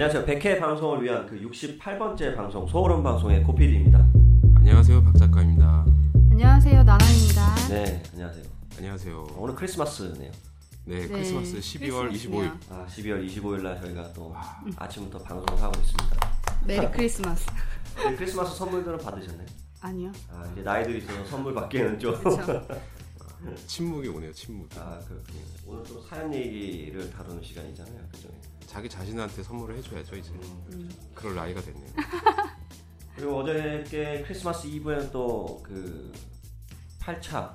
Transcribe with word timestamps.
안녕하세요. 0.00 0.26
100회 0.26 0.60
방송을 0.60 1.02
위한 1.02 1.26
그 1.26 1.36
68번째 1.40 2.36
방송 2.36 2.64
소울음 2.68 3.02
방송의 3.02 3.42
고피디입니다. 3.42 3.98
안녕하세요 4.58 5.02
박 5.02 5.16
작가입니다. 5.16 5.84
안녕하세요 6.30 6.84
나나입니다. 6.84 7.54
네, 7.68 8.00
안녕하세요. 8.12 8.44
안녕하세요. 8.76 9.26
오늘 9.36 9.56
크리스마스네요. 9.56 10.30
네, 10.84 11.00
네, 11.00 11.08
크리스마스 11.08 11.56
12월 11.58 12.12
25일. 12.12 12.12
크리스마스네요. 12.12 12.58
아, 12.70 12.86
12월 12.88 13.26
25일 13.28 13.62
날 13.62 13.80
저희가 13.80 14.12
또 14.12 14.32
아침부터 14.76 15.18
방송을 15.18 15.60
하고 15.60 15.80
있습니다. 15.80 16.30
메리 16.64 16.90
크리스마스. 16.92 17.46
네, 17.98 18.14
크리스마스 18.14 18.56
선물들은 18.56 18.98
받으셨나요? 18.98 19.46
아니요. 19.80 20.12
아, 20.30 20.48
이제 20.52 20.62
나이들이 20.62 20.98
있어서 20.98 21.24
선물 21.24 21.52
받기에는 21.54 21.98
좀. 21.98 22.14
침묵이 23.66 24.06
오네요. 24.10 24.32
침묵. 24.32 24.68
아, 24.78 25.00
그렇군요. 25.08 25.40
오늘 25.66 25.82
또 25.82 26.00
사연 26.02 26.32
얘기를 26.32 27.10
다루는 27.10 27.42
시간이잖아요. 27.42 28.00
그죠? 28.12 28.28
자기 28.68 28.86
자신한테 28.88 29.42
선물을 29.42 29.76
해줘야죠 29.78 30.14
이제. 30.16 30.30
음. 30.72 30.90
그럴 31.14 31.34
나이가 31.34 31.60
됐네요. 31.62 31.86
그리고 33.16 33.38
어저께 33.38 34.22
크리스마스 34.26 34.66
이브에는 34.66 35.10
또 35.10 35.60
그 35.64 36.12
8차 37.00 37.52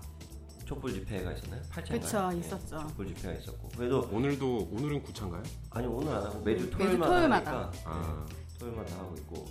촛불 0.65 0.91
집회가 0.93 1.31
있었나요? 1.31 1.61
8차인가요? 1.71 2.01
그쵸, 2.01 2.31
있었죠. 2.39 2.79
촛불 2.79 3.07
집회가 3.07 3.33
있었고. 3.39 3.69
그래도 3.77 4.09
오늘도 4.11 4.69
오늘은 4.71 5.03
9차인가요? 5.03 5.43
아니 5.69 5.85
오늘 5.87 6.15
안 6.15 6.23
하고 6.23 6.39
매주 6.41 6.69
토요일마다 6.71 7.11
토요일마다. 7.11 7.51
하니까 7.51 7.71
아. 7.85 8.25
네, 8.27 8.35
토요일마다 8.59 8.95
하고 8.97 9.15
있고 9.17 9.45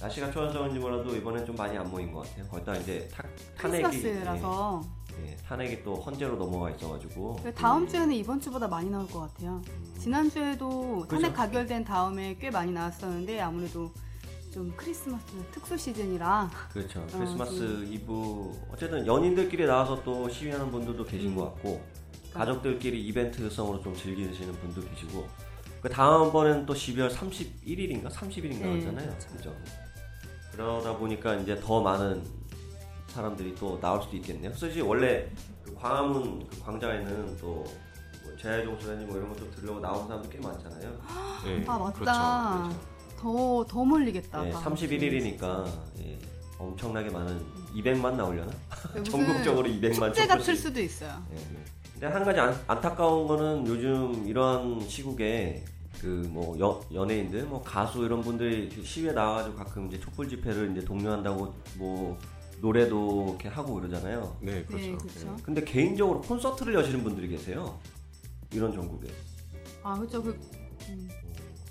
날씨가 0.00 0.30
추워서 0.32 0.58
그런지 0.58 0.78
몰라도 0.80 1.14
이번엔 1.14 1.46
좀 1.46 1.54
많이 1.54 1.78
안 1.78 1.88
모인 1.88 2.10
것 2.12 2.20
같아요. 2.28 2.46
거기다 2.48 2.76
이제 2.78 3.08
타, 3.12 3.22
탄핵이 3.56 3.82
크리스마스라서 3.84 4.82
예, 5.05 5.05
예, 5.24 5.36
탄핵이 5.46 5.82
또 5.82 5.94
헌재로 5.94 6.36
넘어가 6.36 6.70
있어가지고 6.70 7.36
그 7.42 7.54
다음 7.54 7.88
주에는 7.88 8.12
이번 8.14 8.40
주보다 8.40 8.68
많이 8.68 8.90
나올 8.90 9.06
것 9.06 9.20
같아요. 9.20 9.62
지난 9.98 10.28
주에도 10.30 11.00
그죠? 11.08 11.22
탄핵 11.22 11.34
가결된 11.34 11.84
다음에 11.84 12.36
꽤 12.38 12.50
많이 12.50 12.72
나왔었는데 12.72 13.40
아무래도 13.40 13.90
좀 14.52 14.72
크리스마스 14.76 15.24
특수 15.50 15.76
시즌이라 15.76 16.50
그렇죠. 16.72 17.00
어, 17.00 17.06
크리스마스 17.12 17.84
이브 17.90 18.68
어쨌든 18.72 19.06
연인들끼리 19.06 19.66
나와서 19.66 20.02
또 20.02 20.28
시위하는 20.28 20.70
분들도 20.70 21.04
계신 21.04 21.30
음. 21.30 21.36
것 21.36 21.44
같고 21.54 21.82
가족들끼리 22.32 23.02
이벤트성으로 23.06 23.80
좀 23.82 23.94
즐기시는 23.94 24.52
분도 24.54 24.80
계시고 24.88 25.26
그 25.80 25.88
다음 25.88 26.32
번에는 26.32 26.66
또 26.66 26.74
12월 26.74 27.10
31일인가 27.10 28.10
30일인가 28.10 28.60
네, 28.60 28.70
그러잖아요. 28.70 29.08
그렇죠. 29.08 29.28
그죠. 29.36 29.56
그러다 30.52 30.96
보니까 30.96 31.34
이제 31.36 31.58
더 31.60 31.82
많은 31.82 32.24
사람들이 33.16 33.54
또 33.54 33.80
나올 33.80 34.02
수도 34.02 34.16
있겠네요. 34.16 34.52
사실 34.54 34.82
원래 34.82 35.26
그 35.64 35.74
광화문 35.74 36.46
그 36.48 36.60
광장에는 36.60 37.36
또뭐 37.38 37.64
제야종 38.40 38.78
소장님 38.78 39.08
뭐 39.08 39.16
이런 39.16 39.28
것도 39.30 39.50
들으려고 39.52 39.80
나온 39.80 40.06
사람도 40.06 40.28
꽤 40.28 40.38
많잖아요. 40.38 40.90
네, 41.44 41.64
아 41.66 41.78
맞다. 41.78 42.68
그렇죠. 42.68 42.80
더 43.18 43.64
더 43.66 43.84
몰리겠다. 43.84 44.46
예, 44.46 44.52
주에. 44.52 44.60
31일이니까 44.60 45.66
예, 46.00 46.18
엄청나게 46.58 47.08
많은 47.10 47.40
200만 47.74 48.14
나오려나? 48.14 48.52
전국적으로 49.04 49.66
200만 49.68 50.12
축제가 50.14 50.26
촛불 50.34 50.44
틀 50.44 50.54
시- 50.56 50.62
수도 50.62 50.80
있어요. 50.80 51.22
예. 51.32 51.36
근데 51.94 52.06
한 52.08 52.22
가지 52.24 52.38
안, 52.38 52.54
안타까운 52.66 53.26
거는 53.26 53.66
요즘 53.66 54.26
이런 54.28 54.86
시국에 54.86 55.64
그 55.98 56.26
뭐 56.28 56.54
연예인들, 56.92 57.44
뭐 57.46 57.62
가수 57.62 58.04
이런 58.04 58.20
분들이 58.20 58.70
시위에 58.84 59.12
나와가지고 59.12 59.56
가끔 59.56 59.86
이제 59.86 59.98
촛불 59.98 60.28
집회를 60.28 60.72
이제 60.72 60.84
독려한다고 60.84 61.54
뭐 61.78 62.18
노래도 62.60 63.26
이렇게 63.30 63.48
하고 63.48 63.74
그러잖아요. 63.74 64.36
네, 64.40 64.64
그렇죠. 64.64 64.86
네, 64.86 64.96
그렇죠. 64.96 65.34
예. 65.38 65.42
근데 65.42 65.62
개인적으로 65.64 66.20
콘서트를 66.22 66.74
여시는 66.74 67.02
분들이 67.02 67.28
계세요. 67.28 67.78
이런 68.52 68.72
전국에. 68.72 69.08
아 69.82 69.96
그렇죠. 69.98 70.22
그 70.22 70.30
음, 70.88 71.08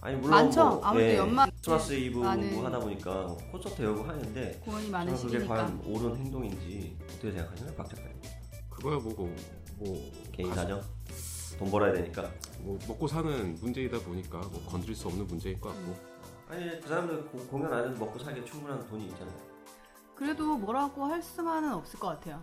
아니 0.02 0.16
물론 0.18 0.32
많죠. 0.32 0.64
뭐, 0.66 0.82
아무래도 0.84 1.12
예, 1.14 1.18
연말 1.18 1.50
크리스마스 1.52 1.94
이브 1.94 2.20
많은- 2.22 2.62
하다 2.64 2.80
보니까 2.80 3.14
뭐 3.24 3.38
콘서트 3.52 3.82
열고 3.82 4.04
하는데 4.04 4.62
공연이 4.64 4.90
많은 4.90 5.16
저는 5.16 5.32
그게. 5.34 5.48
과연 5.48 5.82
옳은 5.86 6.16
행동인지 6.18 6.98
어떻게 7.10 7.32
생각하시나요, 7.32 7.74
박 7.76 7.90
작가님? 7.90 8.16
그거야 8.70 9.00
뭐고 9.00 9.34
뭐 9.78 10.12
개인 10.32 10.50
가수- 10.50 10.62
사정? 10.62 10.82
돈 11.58 11.72
벌어야 11.72 11.94
되니까. 11.94 12.30
뭐 12.60 12.78
먹고 12.88 13.08
사는 13.08 13.56
문제이다 13.56 14.00
보니까 14.00 14.38
뭐 14.40 14.62
건드릴 14.68 14.96
수 14.96 15.08
없는 15.08 15.26
문제일 15.28 15.60
것 15.60 15.70
같고. 15.70 15.96
아니 16.50 16.80
그 16.82 16.88
사람들 16.88 17.26
고- 17.26 17.40
공연 17.48 17.74
안 17.74 17.90
해도 17.90 17.98
먹고 18.06 18.20
살기에 18.20 18.44
충분한 18.46 18.86
돈이 18.88 19.06
있잖아요. 19.08 19.55
그래도 20.16 20.58
뭐라고 20.58 21.06
할 21.06 21.22
수만은 21.22 21.74
없을 21.74 22.00
것 22.00 22.08
같아요. 22.08 22.42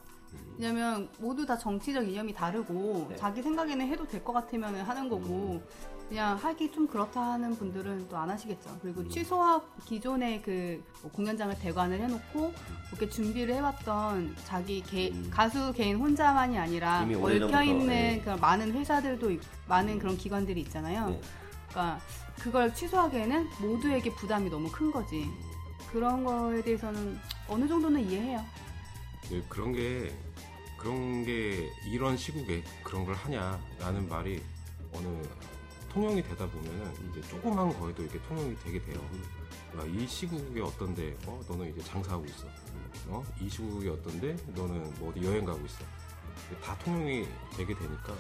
왜냐면 0.59 1.09
모두 1.19 1.45
다 1.45 1.59
정치적 1.59 2.09
이념이 2.09 2.33
다르고 2.33 3.07
네. 3.11 3.17
자기 3.17 3.43
생각에는 3.43 3.87
해도 3.87 4.07
될 4.07 4.23
것 4.25 4.33
같으면 4.33 4.75
하는 4.81 5.09
거고 5.09 5.63
그냥 6.09 6.37
하기 6.37 6.71
좀 6.73 6.87
그렇다 6.87 7.21
하는 7.33 7.55
분들은 7.55 8.09
또 8.09 8.17
안 8.17 8.31
하시겠죠. 8.31 8.79
그리고 8.81 9.01
음. 9.03 9.09
취소하고 9.11 9.65
기존의 9.85 10.43
그뭐 10.43 11.11
공연장을 11.13 11.59
대관을 11.59 12.01
해놓고 12.01 12.53
이렇게 12.91 13.09
준비를 13.11 13.55
해왔던 13.57 14.37
자기 14.45 14.83
개- 14.83 15.11
음. 15.11 15.29
가수 15.31 15.73
개인 15.75 15.97
혼자만이 15.97 16.59
아니라 16.59 17.01
얽혀 17.03 17.63
있는 17.63 17.87
네. 17.87 18.21
그런 18.23 18.41
많은 18.41 18.73
회사들도 18.73 19.31
있- 19.31 19.41
많은 19.69 19.99
그런 19.99 20.17
기관들이 20.17 20.61
있잖아요. 20.63 21.09
네. 21.11 21.21
그러니까 21.69 22.01
그걸 22.41 22.75
취소하기에는 22.75 23.49
모두에게 23.61 24.15
부담이 24.15 24.49
너무 24.51 24.71
큰 24.71 24.91
거지. 24.91 25.27
그런 25.93 26.25
거에 26.25 26.63
대해서는 26.63 27.19
어느 27.49 27.69
정도는 27.69 28.01
이해해요. 28.01 28.45
네, 29.31 29.43
그런 29.49 29.73
게 29.73 30.13
그런 30.79 31.25
게 31.25 31.71
이런 31.87 32.17
시국에 32.17 32.65
그런 32.83 33.05
걸 33.05 33.15
하냐라는 33.15 34.09
말이 34.09 34.43
어느 34.95 35.23
통용이 35.91 36.23
되다 36.23 36.47
보면은 36.47 36.93
이제 37.11 37.21
조그만 37.29 37.69
거에도 37.79 38.03
이렇게 38.03 38.21
통용이 38.23 38.57
되게 38.65 38.83
돼요. 38.83 38.99
야, 39.79 39.85
이 39.85 40.07
시국에 40.07 40.61
어떤데 40.61 41.17
어 41.27 41.41
너는 41.47 41.71
이제 41.71 41.83
장사하고 41.83 42.25
있어. 42.25 42.47
어이 43.11 43.49
시국에 43.49 43.91
어떤데 43.91 44.35
너는 44.55 44.95
뭐 44.99 45.11
어디 45.11 45.23
여행 45.25 45.45
가고 45.45 45.61
있어. 45.67 45.85
다 46.63 46.77
통용이 46.79 47.27
되게 47.57 47.75
되니까 47.75 48.15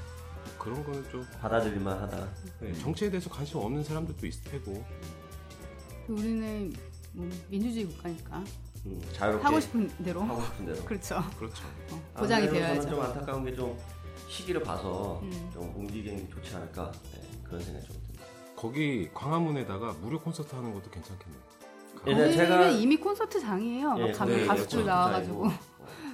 그런 0.58 0.84
거는 0.84 1.08
좀 1.10 1.26
받아들일만 1.40 2.02
하다. 2.02 2.28
네, 2.60 2.74
정치에 2.74 3.10
대해서 3.10 3.30
관심 3.30 3.58
없는 3.58 3.82
사람들도 3.82 4.26
있을 4.26 4.50
테고 4.50 4.84
우리는 6.08 6.72
뭐 7.12 7.28
민주주의 7.48 7.84
국가니까 7.86 8.42
음, 8.86 9.00
자유롭게 9.12 9.44
하고 9.44 9.60
싶은 9.60 9.88
대로 10.04 10.22
하고 10.22 10.42
싶은 10.42 10.66
대로. 10.66 10.84
그렇죠. 10.84 11.22
그렇죠. 11.38 11.62
어, 11.92 12.02
아, 12.14 12.20
보장이 12.20 12.48
되어야죠. 12.48 12.88
좀 12.90 13.00
안타까운 13.00 13.44
게 13.44 13.54
좀 13.54 13.78
시기를 14.28 14.62
봐서 14.62 15.20
음. 15.22 15.50
좀 15.52 15.72
움직임이 15.76 16.28
좋지 16.28 16.54
않을까 16.56 16.90
네, 17.12 17.20
그런 17.44 17.60
생각이 17.60 17.86
좀 17.86 17.96
듭니다. 18.02 18.24
거기 18.56 19.10
광화문에다가 19.12 19.92
무료 20.00 20.18
콘서트 20.18 20.54
하는 20.54 20.72
것도 20.74 20.90
괜찮겠네요. 20.90 21.40
거기는 21.98 22.30
제가- 22.32 22.80
이미 22.80 22.96
콘서트장이에요. 22.96 23.94
예, 23.98 24.02
막 24.06 24.12
가면 24.12 24.34
거기 24.36 24.46
가수들 24.46 24.46
콘서트장이고. 24.48 24.86
나와가지고 24.86 25.46
어, 25.46 25.50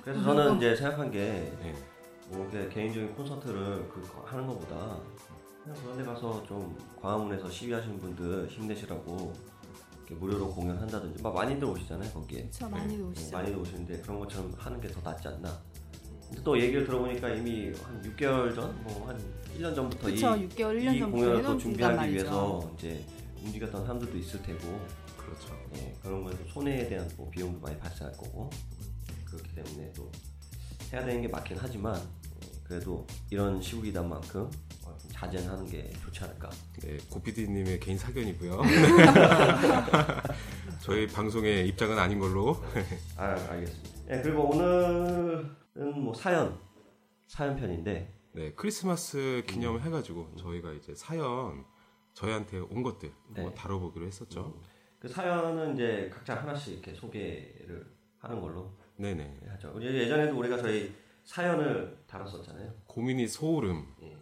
그래서 0.03 0.23
저는 0.23 0.57
이제 0.57 0.77
생각한 0.77 1.11
게 1.11 1.53
네. 1.63 1.75
뭐 2.29 2.49
이렇게 2.53 2.69
개인적인 2.75 3.15
콘서트를 3.15 3.89
그 3.89 4.03
하는 4.25 4.47
것보다 4.47 4.99
그냥 5.65 5.79
그런 5.83 5.97
데 5.99 6.05
가서 6.05 6.43
좀 6.45 6.77
광화문에서 7.01 7.49
시위하시는 7.49 7.99
분들 7.99 8.49
힘내시라고 8.49 9.33
이렇게 10.09 10.15
무료로 10.15 10.51
공연한다든지 10.55 11.23
막 11.23 11.35
많이들 11.35 11.65
오시잖아요 11.67 12.11
거기에 12.13 12.41
그렇죠. 12.43 12.69
많이 12.69 12.97
네, 12.97 13.03
오시죠. 13.03 13.37
많이들 13.37 13.59
오시는데 13.59 14.01
그런 14.01 14.19
것처럼 14.21 14.53
하는 14.57 14.81
게 14.81 14.89
더 14.89 15.01
낫지 15.03 15.29
않나 15.29 15.61
근데 16.29 16.43
또 16.43 16.59
얘기를 16.61 16.85
들어보니까 16.85 17.29
이미 17.35 17.73
한 17.83 18.03
6개월 18.03 18.55
전, 18.55 18.83
뭐 18.85 19.07
한 19.09 19.19
1년 19.57 19.75
전부터 19.75 20.07
그렇죠. 20.07 20.27
6개월, 20.29 20.79
1년 20.81 20.95
이 20.95 20.99
전부터 20.99 21.11
공연을 21.11 21.33
또 21.33 21.39
해놓은 21.39 21.59
준비하기 21.59 21.97
말이죠. 21.97 22.15
위해서 22.15 22.73
이제 22.77 23.05
움직였던 23.45 23.83
사람들도 23.83 24.17
있을 24.19 24.43
테고 24.43 24.59
그렇죠. 25.17 25.49
예, 25.77 25.95
그런 26.03 26.23
거에서 26.25 26.39
손해에 26.49 26.89
대한 26.89 27.09
뭐 27.17 27.29
비용도 27.31 27.59
많이 27.61 27.79
발생할 27.79 28.15
거고 28.17 28.51
그렇기 29.25 29.55
때문에 29.55 29.93
또 29.95 30.11
해야 30.93 31.05
되는 31.05 31.23
게 31.23 31.29
맞긴 31.29 31.57
하지만 31.61 31.97
예, 31.97 32.49
그래도 32.65 33.07
이런 33.31 33.61
시국이다 33.61 34.03
만큼 34.03 34.51
자제는 35.19 35.51
하는 35.51 35.67
게 35.67 35.91
좋지 36.05 36.23
않을까 36.23 36.49
네, 36.81 36.97
고피디님의 37.11 37.81
개인 37.81 37.99
사견이고요. 37.99 38.63
저희 40.81 41.09
방송의 41.09 41.67
입장은 41.67 41.99
아닌 41.99 42.21
걸로. 42.21 42.63
아 43.17 43.31
알겠습니다 43.51 43.99
예, 44.11 44.23
그리고 44.23 44.49
오늘은 44.51 46.05
뭐 46.05 46.15
사연 46.15 46.57
사연 47.27 47.57
편인데 47.57 48.15
네, 48.33 48.53
크리스마스 48.55 49.43
기념을 49.49 49.83
해가지고 49.83 50.37
저희가 50.37 50.71
이제 50.73 50.95
사연 50.95 51.65
저희한테 52.15 52.61
온 52.61 52.85
것들 52.85 53.11
네. 53.35 53.53
다뤄보기로 53.55 54.07
했었죠. 54.07 54.61
그 55.01 55.09
사연은 55.09 55.75
이제 55.75 56.09
각자 56.15 56.37
하나씩 56.37 56.75
이렇게 56.75 56.95
소개를 56.95 57.85
하는 58.19 58.41
걸로 58.41 58.73
네네. 58.97 59.41
하죠 59.49 59.75
예전에도 59.83 60.39
우리가 60.39 60.59
저희 60.59 60.95
사연을 61.25 61.98
다뤘었잖아요 62.09 62.73
고민이 62.87 63.29
소울음. 63.29 63.87
예. 64.03 64.17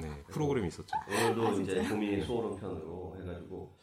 네, 0.00 0.22
프로그램이 0.28 0.68
있었죠. 0.68 0.96
오늘도 1.08 1.60
이제 1.60 1.88
고민이 1.88 2.22
소울음 2.22 2.58
편으로 2.58 3.16
해가지고 3.20 3.76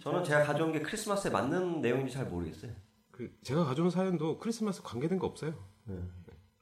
저는 0.00 0.24
제가 0.24 0.44
가져온 0.44 0.72
게 0.72 0.80
크리스마스에 0.80 1.30
맞는 1.30 1.80
내용인지 1.80 2.12
잘 2.14 2.26
모르겠어요. 2.26 2.72
그 3.10 3.30
제가 3.42 3.64
가져온 3.64 3.90
사연도 3.90 4.38
크리스마스 4.38 4.82
관계된 4.82 5.18
거 5.18 5.26
없어요. 5.26 5.54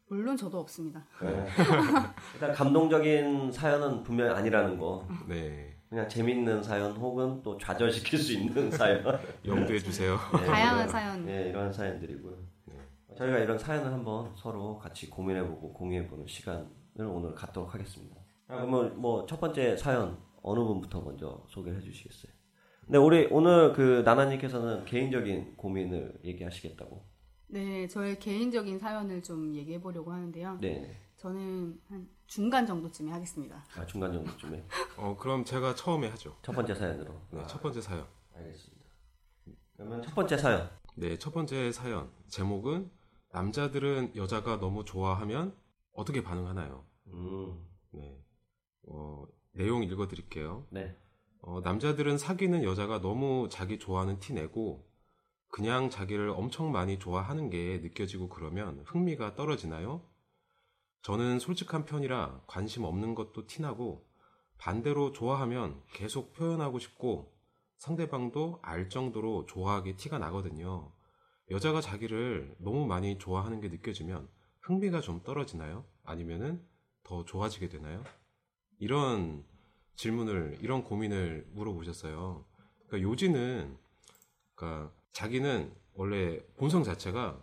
물론 0.08 0.36
저도 0.36 0.58
없습니다. 0.58 1.06
일단 2.34 2.52
감동적인 2.52 3.52
사연은 3.52 4.02
분명히 4.02 4.32
아니라는 4.34 4.78
거. 4.78 5.06
네. 5.28 5.76
그냥 5.88 6.08
재밌는 6.08 6.62
사연 6.62 6.92
혹은 6.96 7.42
또 7.42 7.56
좌절시킬 7.58 8.18
수 8.18 8.32
있는 8.32 8.70
사연. 8.70 9.04
염두해 9.46 9.78
주세요. 9.78 10.18
네, 10.38 10.46
다양한 10.46 10.88
사연. 10.88 11.24
네, 11.24 11.48
이런 11.48 11.72
사연들이고요. 11.72 12.36
저희가 13.20 13.38
이런 13.38 13.58
사연을 13.58 13.92
한번 13.92 14.32
서로 14.34 14.78
같이 14.78 15.10
고민해보고 15.10 15.74
공유해보는 15.74 16.26
시간을 16.26 16.66
오늘 17.06 17.34
갖도록 17.34 17.74
하겠습니다. 17.74 18.16
자, 18.48 18.56
그러면 18.56 18.98
뭐 18.98 19.26
첫 19.26 19.38
번째 19.38 19.76
사연 19.76 20.18
어느 20.42 20.60
분부터 20.60 21.02
먼저 21.02 21.44
소개해 21.48 21.80
주시겠어요? 21.80 22.32
네, 22.86 22.96
우리 22.96 23.28
오늘 23.30 23.74
그 23.74 24.00
나나님께서는 24.06 24.86
개인적인 24.86 25.56
고민을 25.58 26.20
얘기하시겠다고. 26.24 27.04
네, 27.48 27.86
저의 27.88 28.18
개인적인 28.18 28.78
사연을 28.78 29.22
좀 29.22 29.54
얘기해 29.54 29.80
보려고 29.82 30.12
하는데요. 30.12 30.56
네, 30.62 30.96
저는 31.16 31.78
한 31.90 32.08
중간 32.26 32.64
정도쯤에 32.66 33.10
하겠습니다. 33.12 33.62
아, 33.76 33.84
중간 33.84 34.14
정도쯤에 34.14 34.64
어, 34.96 35.14
그럼 35.18 35.44
제가 35.44 35.74
처음에 35.74 36.08
하죠. 36.08 36.34
첫 36.40 36.52
번째 36.52 36.74
사연으로. 36.74 37.12
네, 37.32 37.42
첫 37.46 37.60
번째 37.60 37.82
사연. 37.82 38.06
알겠습니다. 38.34 38.86
그러면 39.76 40.02
첫 40.02 40.14
번째 40.14 40.38
사연. 40.38 40.70
네, 40.94 41.18
첫 41.18 41.34
번째 41.34 41.70
사연. 41.70 42.10
제목은 42.28 42.90
남자들은 43.32 44.16
여자가 44.16 44.58
너무 44.58 44.84
좋아하면 44.84 45.56
어떻게 45.92 46.22
반응하나요? 46.22 46.84
음, 47.08 47.64
네. 47.92 48.18
어, 48.88 49.24
내용 49.52 49.82
읽어드릴게요. 49.84 50.66
네. 50.70 50.96
어, 51.42 51.60
남자들은 51.60 52.18
사귀는 52.18 52.64
여자가 52.64 53.00
너무 53.00 53.48
자기 53.50 53.78
좋아하는 53.78 54.18
티 54.20 54.32
내고 54.32 54.88
그냥 55.48 55.90
자기를 55.90 56.30
엄청 56.30 56.70
많이 56.70 56.98
좋아하는 56.98 57.50
게 57.50 57.78
느껴지고 57.78 58.28
그러면 58.28 58.82
흥미가 58.86 59.34
떨어지나요? 59.34 60.02
저는 61.02 61.38
솔직한 61.38 61.86
편이라 61.86 62.42
관심 62.46 62.84
없는 62.84 63.14
것도 63.14 63.46
티나고 63.46 64.06
반대로 64.58 65.12
좋아하면 65.12 65.82
계속 65.92 66.34
표현하고 66.34 66.78
싶고 66.78 67.32
상대방도 67.78 68.58
알 68.62 68.90
정도로 68.90 69.46
좋아하게 69.46 69.96
티가 69.96 70.18
나거든요. 70.18 70.92
여자가 71.50 71.80
자기를 71.80 72.54
너무 72.58 72.86
많이 72.86 73.18
좋아하는 73.18 73.60
게 73.60 73.68
느껴지면 73.68 74.28
흥미가 74.60 75.00
좀 75.00 75.22
떨어지나요? 75.22 75.84
아니면은 76.04 76.64
더 77.02 77.24
좋아지게 77.24 77.68
되나요? 77.68 78.04
이런 78.78 79.44
질문을 79.96 80.58
이런 80.60 80.84
고민을 80.84 81.48
물어보셨어요. 81.52 82.44
그러니까 82.86 83.10
요지는 83.10 83.76
그러니까 84.54 84.92
자기는 85.12 85.74
원래 85.94 86.40
본성 86.56 86.84
자체가 86.84 87.42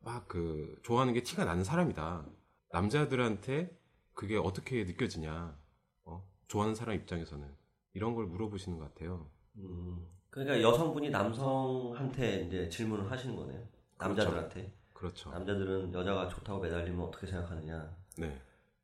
막 0.00 0.28
그 0.28 0.78
좋아하는 0.82 1.14
게 1.14 1.22
티가 1.22 1.44
나는 1.44 1.64
사람이다. 1.64 2.26
남자들한테 2.72 3.70
그게 4.14 4.36
어떻게 4.36 4.84
느껴지냐? 4.84 5.56
어? 6.04 6.28
좋아하는 6.48 6.74
사람 6.74 6.96
입장에서는 6.96 7.48
이런 7.94 8.14
걸 8.14 8.26
물어보시는 8.26 8.78
것 8.78 8.92
같아요. 8.92 9.30
음, 9.56 10.06
그러니까 10.34 10.60
여성분이 10.60 11.10
남성한테 11.10 12.46
이제 12.46 12.68
질문을 12.68 13.08
하시는 13.08 13.36
거네요. 13.36 13.62
남자들한테. 13.98 14.72
그렇죠. 14.92 15.30
남자들은 15.30 15.94
여자가 15.94 16.28
좋다고 16.28 16.58
매달리면 16.58 17.06
어떻게 17.06 17.28
생각하느냐. 17.28 17.96
네. 18.18 18.36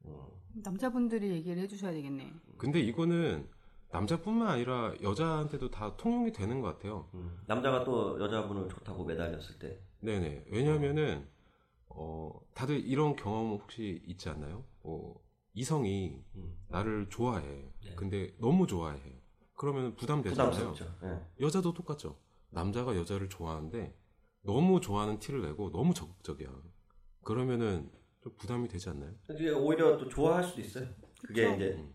어, 0.05 0.31
남자분들이 0.62 1.29
얘기를 1.31 1.61
해주셔야 1.61 1.91
되겠네. 1.91 2.32
근데 2.56 2.79
이거는 2.79 3.49
남자뿐만 3.91 4.47
아니라 4.47 4.94
여자한테도 5.02 5.73
다 5.73 5.97
통용이 5.97 6.31
되는 6.31 6.61
것 6.61 6.75
같아요. 6.75 7.08
음. 7.14 7.41
남자가 7.47 7.82
또 7.82 8.20
여자분을 8.20 8.69
좋다고 8.69 9.05
매달렸을 9.05 9.58
때. 9.58 9.81
네네. 9.99 10.44
왜냐하면은 10.52 11.26
어 11.88 12.31
다들 12.55 12.79
이런 12.79 13.17
경험 13.17 13.50
혹시 13.50 14.00
있지 14.06 14.29
않나요? 14.29 14.62
뭐 14.85 15.20
이성이 15.55 16.23
음. 16.37 16.56
나를 16.69 17.08
좋아해. 17.11 17.44
네. 17.85 17.94
근데 17.97 18.37
너무 18.38 18.69
좋아해. 18.69 19.19
그러면 19.61 19.95
부담되잖아요. 19.95 20.75
예. 21.05 21.45
여자도 21.45 21.75
똑같죠. 21.75 22.17
남자가 22.49 22.97
여자를 22.97 23.29
좋아하는데 23.29 23.95
너무 24.41 24.81
좋아하는 24.81 25.19
티를 25.19 25.43
내고 25.43 25.71
너무 25.71 25.93
적극적이야. 25.93 26.49
그러면은 27.23 27.91
좀 28.23 28.35
부담이 28.39 28.69
되지 28.69 28.89
않나요? 28.89 29.12
그게 29.27 29.51
오히려 29.51 29.99
또 29.99 30.09
좋아할 30.09 30.45
수도 30.45 30.62
있어요. 30.62 30.89
그게 31.27 31.45
그쵸. 31.45 31.57
이제 31.57 31.93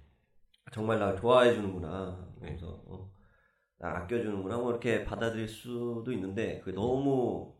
정말 0.72 1.00
나 1.00 1.16
좋아해 1.16 1.56
주는구나. 1.56 2.32
네. 2.40 2.50
그래서 2.50 2.84
어, 2.86 3.12
나 3.80 3.98
아껴 3.98 4.22
주는구나. 4.22 4.58
뭐 4.58 4.70
이렇게 4.70 5.04
받아들일 5.04 5.48
수도 5.48 6.12
있는데 6.12 6.60
그게 6.60 6.72
너무 6.72 7.56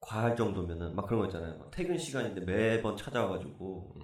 과할 0.00 0.34
정도면은 0.34 0.96
막 0.96 1.04
그런 1.04 1.20
거 1.20 1.26
있잖아요. 1.26 1.58
막 1.58 1.70
퇴근 1.70 1.98
시간인데 1.98 2.46
매번 2.46 2.96
찾아와가지고 2.96 3.92
음. 3.96 4.02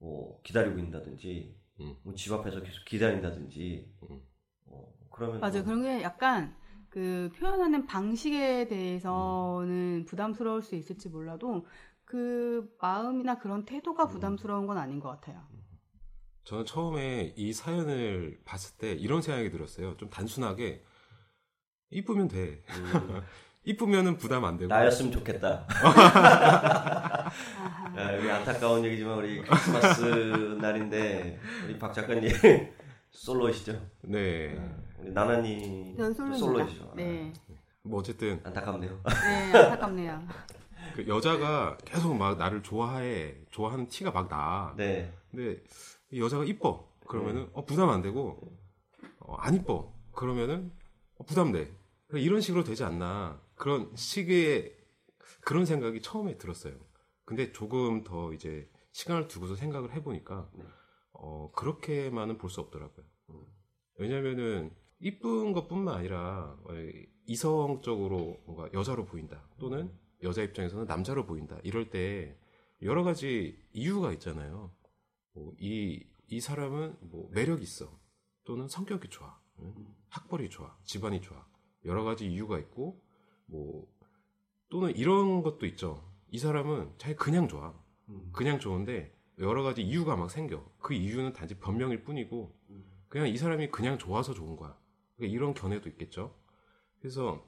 뭐 0.00 0.42
기다리고 0.42 0.78
있다든지 0.80 1.56
음. 1.56 1.57
뭐 1.78 2.14
집 2.14 2.32
앞에서 2.32 2.60
계속 2.62 2.84
기다린다든지 2.84 3.90
음. 4.10 4.20
어, 4.66 4.92
그러면 5.10 5.40
맞아요. 5.40 5.54
뭐 5.58 5.64
그런 5.64 5.82
게 5.82 6.02
약간 6.02 6.54
그 6.90 7.30
표현하는 7.38 7.86
방식에 7.86 8.66
대해서는 8.68 10.04
부담스러울 10.06 10.62
수 10.62 10.74
있을지 10.74 11.08
몰라도 11.08 11.66
그 12.04 12.74
마음이나 12.80 13.38
그런 13.38 13.64
태도가 13.64 14.08
부담스러운 14.08 14.66
건 14.66 14.78
아닌 14.78 15.00
것 15.00 15.08
같아요. 15.10 15.46
저는 16.44 16.64
처음에 16.64 17.34
이 17.36 17.52
사연을 17.52 18.40
봤을 18.44 18.78
때 18.78 18.92
이런 18.92 19.20
생각이 19.20 19.50
들었어요. 19.50 19.96
좀 19.98 20.08
단순하게 20.08 20.82
이쁘면 21.90 22.28
돼. 22.28 22.62
음, 22.70 22.70
이쁘면은 23.64 24.16
부담 24.16 24.46
안 24.46 24.56
되고. 24.56 24.68
나였으면 24.68 25.12
좋겠다. 25.12 25.66
야, 27.98 28.16
여기 28.16 28.30
안타까운 28.30 28.84
얘기지만 28.84 29.18
우리 29.18 29.42
크리스마스 29.42 30.02
날인데 30.62 31.38
우리 31.66 31.78
박 31.78 31.92
작가님 31.92 32.30
솔로이시죠? 33.10 33.80
네. 34.02 34.56
우리 34.98 35.10
나나님. 35.10 35.96
솔로이시죠? 36.14 36.92
네, 36.94 37.32
뭐 37.82 37.98
어쨌든 37.98 38.40
아, 38.44 38.48
안타깝네요. 38.48 39.00
네 39.04 39.52
안타깝네요. 39.58 40.28
그 40.94 41.08
여자가 41.08 41.76
계속 41.84 42.14
막 42.16 42.38
나를 42.38 42.62
좋아해, 42.62 43.34
좋아하는 43.50 43.88
티가 43.88 44.12
막 44.12 44.28
나. 44.28 44.74
네. 44.76 45.12
근데 45.30 45.60
이 46.10 46.20
여자가 46.20 46.44
이뻐. 46.44 46.88
그러면은 47.08 47.48
어, 47.52 47.64
부담 47.64 47.88
안 47.90 48.00
되고 48.00 48.56
어, 49.20 49.34
안 49.36 49.54
이뻐. 49.54 49.92
그러면은 50.12 50.70
어, 51.16 51.24
부담돼. 51.24 51.72
이런 52.12 52.40
식으로 52.40 52.62
되지 52.62 52.84
않나. 52.84 53.40
그런 53.56 53.90
식의 53.96 54.72
그런 55.40 55.64
생각이 55.66 56.00
처음에 56.00 56.38
들었어요. 56.38 56.74
근데 57.28 57.52
조금 57.52 58.04
더 58.04 58.32
이제 58.32 58.70
시간을 58.92 59.28
두고서 59.28 59.54
생각을 59.54 59.92
해보니까 59.92 60.50
어, 61.12 61.50
그렇게만은 61.54 62.38
볼 62.38 62.48
수 62.48 62.62
없더라고요. 62.62 63.04
왜냐면은 63.96 64.74
이쁜 64.98 65.52
것뿐만 65.52 65.94
아니라 65.94 66.56
어, 66.64 66.72
이성적으로 67.26 68.40
뭔가 68.46 68.70
여자로 68.72 69.04
보인다 69.04 69.46
또는 69.58 69.92
여자 70.22 70.42
입장에서는 70.42 70.86
남자로 70.86 71.26
보인다 71.26 71.58
이럴 71.64 71.90
때 71.90 72.34
여러 72.80 73.02
가지 73.04 73.62
이유가 73.74 74.10
있잖아요. 74.14 74.74
뭐 75.34 75.52
이, 75.60 76.02
이 76.28 76.40
사람은 76.40 76.96
뭐 77.02 77.28
매력 77.34 77.60
있어 77.60 78.00
또는 78.44 78.68
성격이 78.68 79.10
좋아 79.10 79.38
응? 79.58 79.74
학벌이 80.08 80.48
좋아 80.48 80.74
집안이 80.84 81.20
좋아 81.20 81.46
여러 81.84 82.04
가지 82.04 82.26
이유가 82.26 82.58
있고 82.58 83.02
뭐 83.44 83.86
또는 84.70 84.96
이런 84.96 85.42
것도 85.42 85.66
있죠. 85.66 86.07
이 86.30 86.38
사람은 86.38 86.94
자기 86.98 87.16
그냥 87.16 87.48
좋아 87.48 87.74
음. 88.08 88.30
그냥 88.32 88.58
좋은데 88.58 89.16
여러 89.38 89.62
가지 89.62 89.82
이유가 89.82 90.16
막 90.16 90.30
생겨 90.30 90.64
그 90.78 90.94
이유는 90.94 91.32
단지 91.32 91.58
변명일 91.58 92.04
뿐이고 92.04 92.56
그냥 93.08 93.28
이 93.28 93.36
사람이 93.36 93.70
그냥 93.70 93.98
좋아서 93.98 94.34
좋은 94.34 94.56
거야. 94.56 94.78
그러니까 95.16 95.34
이런 95.34 95.54
견해도 95.54 95.88
있겠죠. 95.88 96.36
그래서 97.00 97.44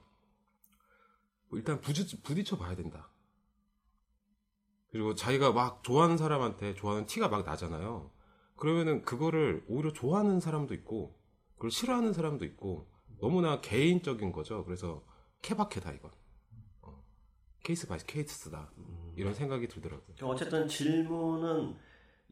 뭐 1.49 1.59
일단 1.59 1.81
부딪, 1.81 2.23
부딪혀 2.23 2.57
봐야 2.57 2.75
된다. 2.75 3.11
그리고 4.91 5.15
자기가 5.15 5.53
막 5.53 5.83
좋아하는 5.83 6.17
사람한테 6.17 6.75
좋아하는 6.75 7.07
티가 7.07 7.29
막 7.29 7.45
나잖아요. 7.45 8.11
그러면은 8.57 9.03
그거를 9.03 9.65
오히려 9.69 9.93
좋아하는 9.93 10.41
사람도 10.41 10.75
있고, 10.75 11.19
그걸 11.55 11.71
싫어하는 11.71 12.13
사람도 12.13 12.45
있고, 12.45 12.91
너무나 13.21 13.61
개인적인 13.61 14.33
거죠. 14.33 14.65
그래서 14.65 15.05
케바케다 15.43 15.93
이건. 15.93 16.11
어, 17.61 17.63
case 17.63 17.87
by 17.87 17.99
case다. 18.07 18.71
이런 19.17 19.35
생각이 19.35 19.69
들더라고요. 19.69 20.15
그 20.19 20.27
어쨌든 20.27 20.67
질문은 20.67 21.75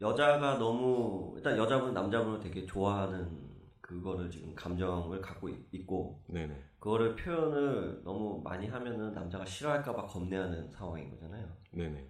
여자가 0.01 0.57
너무 0.57 1.33
일단 1.37 1.57
여자분 1.57 1.93
남자분을 1.93 2.39
되게 2.39 2.65
좋아하는 2.65 3.47
그거를 3.81 4.29
지금 4.31 4.53
감정을 4.55 5.21
갖고 5.21 5.49
있- 5.49 5.67
있고 5.71 6.23
네네. 6.27 6.55
그거를 6.79 7.15
표현을 7.15 8.01
너무 8.03 8.41
많이 8.43 8.67
하면은 8.67 9.13
남자가 9.13 9.45
싫어할까봐 9.45 10.05
겁내하는 10.05 10.69
상황인 10.71 11.09
거잖아요. 11.11 11.47
네네. 11.71 12.07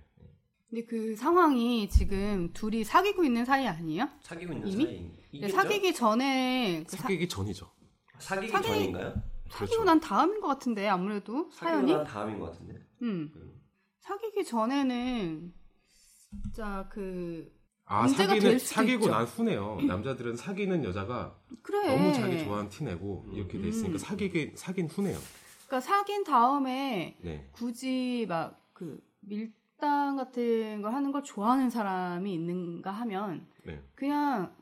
근데 0.70 0.86
그 0.86 1.16
상황이 1.16 1.90
지금 1.90 2.54
둘이 2.54 2.84
사귀고 2.84 3.24
있는 3.24 3.44
사이 3.44 3.66
아니에요? 3.68 4.08
사귀고 4.22 4.54
있는 4.54 4.68
이미? 4.68 4.86
사이. 4.86 5.12
근데 5.32 5.48
사귀기 5.50 5.94
전에 5.96 6.84
그 6.88 6.96
사, 6.96 7.04
사귀기 7.04 7.28
전이죠. 7.28 7.68
사귀기 8.20 8.52
사귀- 8.54 8.68
전인가요? 8.68 9.14
사귀고 9.50 9.66
그렇죠. 9.66 9.84
난 9.84 10.00
다음인 10.00 10.40
것 10.42 10.48
같은데 10.48 10.88
아무래도 10.88 11.50
사귀고 11.52 11.56
사연이 11.56 11.94
난 11.94 12.04
다음인 12.04 12.40
것 12.40 12.52
같은데. 12.52 12.86
음. 13.02 13.32
사귀기 14.00 14.46
전에는 14.46 15.54
진짜 15.88 16.88
그 16.92 17.60
아 17.92 18.04
문제가 18.04 18.28
사귀는 18.36 18.50
될 18.52 18.60
수도 18.60 18.76
사귀고 18.76 19.06
있죠. 19.06 19.12
난 19.12 19.26
후네요. 19.26 19.82
남자들은 19.82 20.36
사귀는 20.36 20.84
여자가 20.84 21.36
그래. 21.64 21.88
너무 21.88 22.14
자기 22.14 22.44
좋아하는 22.44 22.70
티 22.70 22.84
내고 22.84 23.26
이렇게 23.34 23.60
돼 23.60 23.68
있으니까 23.68 23.94
음. 23.94 23.98
사귀긴 23.98 24.54
사귄 24.56 24.86
후네요. 24.88 25.18
그러니까 25.66 25.82
사귄 25.82 26.24
다음에 26.24 27.18
네. 27.22 27.50
굳이 27.52 28.26
막 28.30 28.60
그 28.80 28.98
밀당 29.20 30.16
같은 30.16 30.82
걸 30.82 30.94
하는 30.94 31.12
걸 31.12 31.22
좋아하는 31.22 31.70
사람이 31.70 32.34
있는가 32.34 32.92
하면 32.92 33.46
네. 33.66 33.84
그냥 33.94 34.56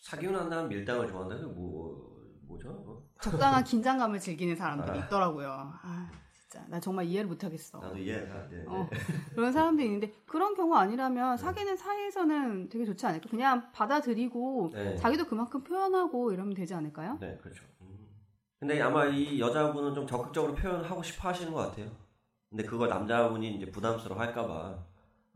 사귀고 0.00 0.32
난 0.32 0.50
다음 0.50 0.68
밀당을 0.68 1.06
좋아한다는 1.06 1.46
게 1.46 1.54
뭐, 1.54 2.20
뭐죠? 2.48 2.70
어? 2.70 3.02
적당한 3.30 3.64
긴장감을 3.64 4.20
즐기는 4.20 4.54
사람들이 4.54 4.98
아. 4.98 5.04
있더라고요. 5.04 5.48
아, 5.82 6.10
진짜 6.32 6.64
나 6.68 6.78
정말 6.78 7.06
이해를 7.06 7.28
못 7.28 7.42
하겠어. 7.42 7.78
나도 7.78 7.98
이해가 7.98 8.34
안 8.34 8.48
돼. 8.48 8.64
어, 8.68 8.88
그런 9.34 9.52
사람들이 9.52 9.86
있는데 9.86 10.12
그런 10.26 10.54
경우 10.54 10.74
아니라면 10.74 11.36
사귀는 11.36 11.76
사이에서는 11.76 12.68
되게 12.68 12.84
좋지 12.84 13.06
않을까? 13.06 13.28
그냥 13.28 13.72
받아들이고 13.72 14.70
네. 14.72 14.96
자기도 14.96 15.24
그만큼 15.26 15.62
표현하고 15.64 16.32
이러면 16.32 16.54
되지 16.54 16.74
않을까요? 16.74 17.18
네, 17.20 17.38
그렇죠. 17.42 17.64
음. 17.80 18.08
근데 18.60 18.80
아마 18.80 19.06
이 19.06 19.40
여자분은 19.40 19.94
좀 19.94 20.06
적극적으로 20.06 20.54
표현하고 20.54 21.02
싶어 21.02 21.28
하시는 21.28 21.52
것 21.52 21.60
같아요. 21.60 21.90
근데 22.50 22.62
그걸 22.64 22.88
남자분이 22.88 23.56
이제 23.56 23.70
부담스러워 23.70 24.20
할까봐 24.20 24.78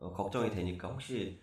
어, 0.01 0.13
걱정이 0.13 0.51
되니까 0.51 0.89
혹시 0.89 1.41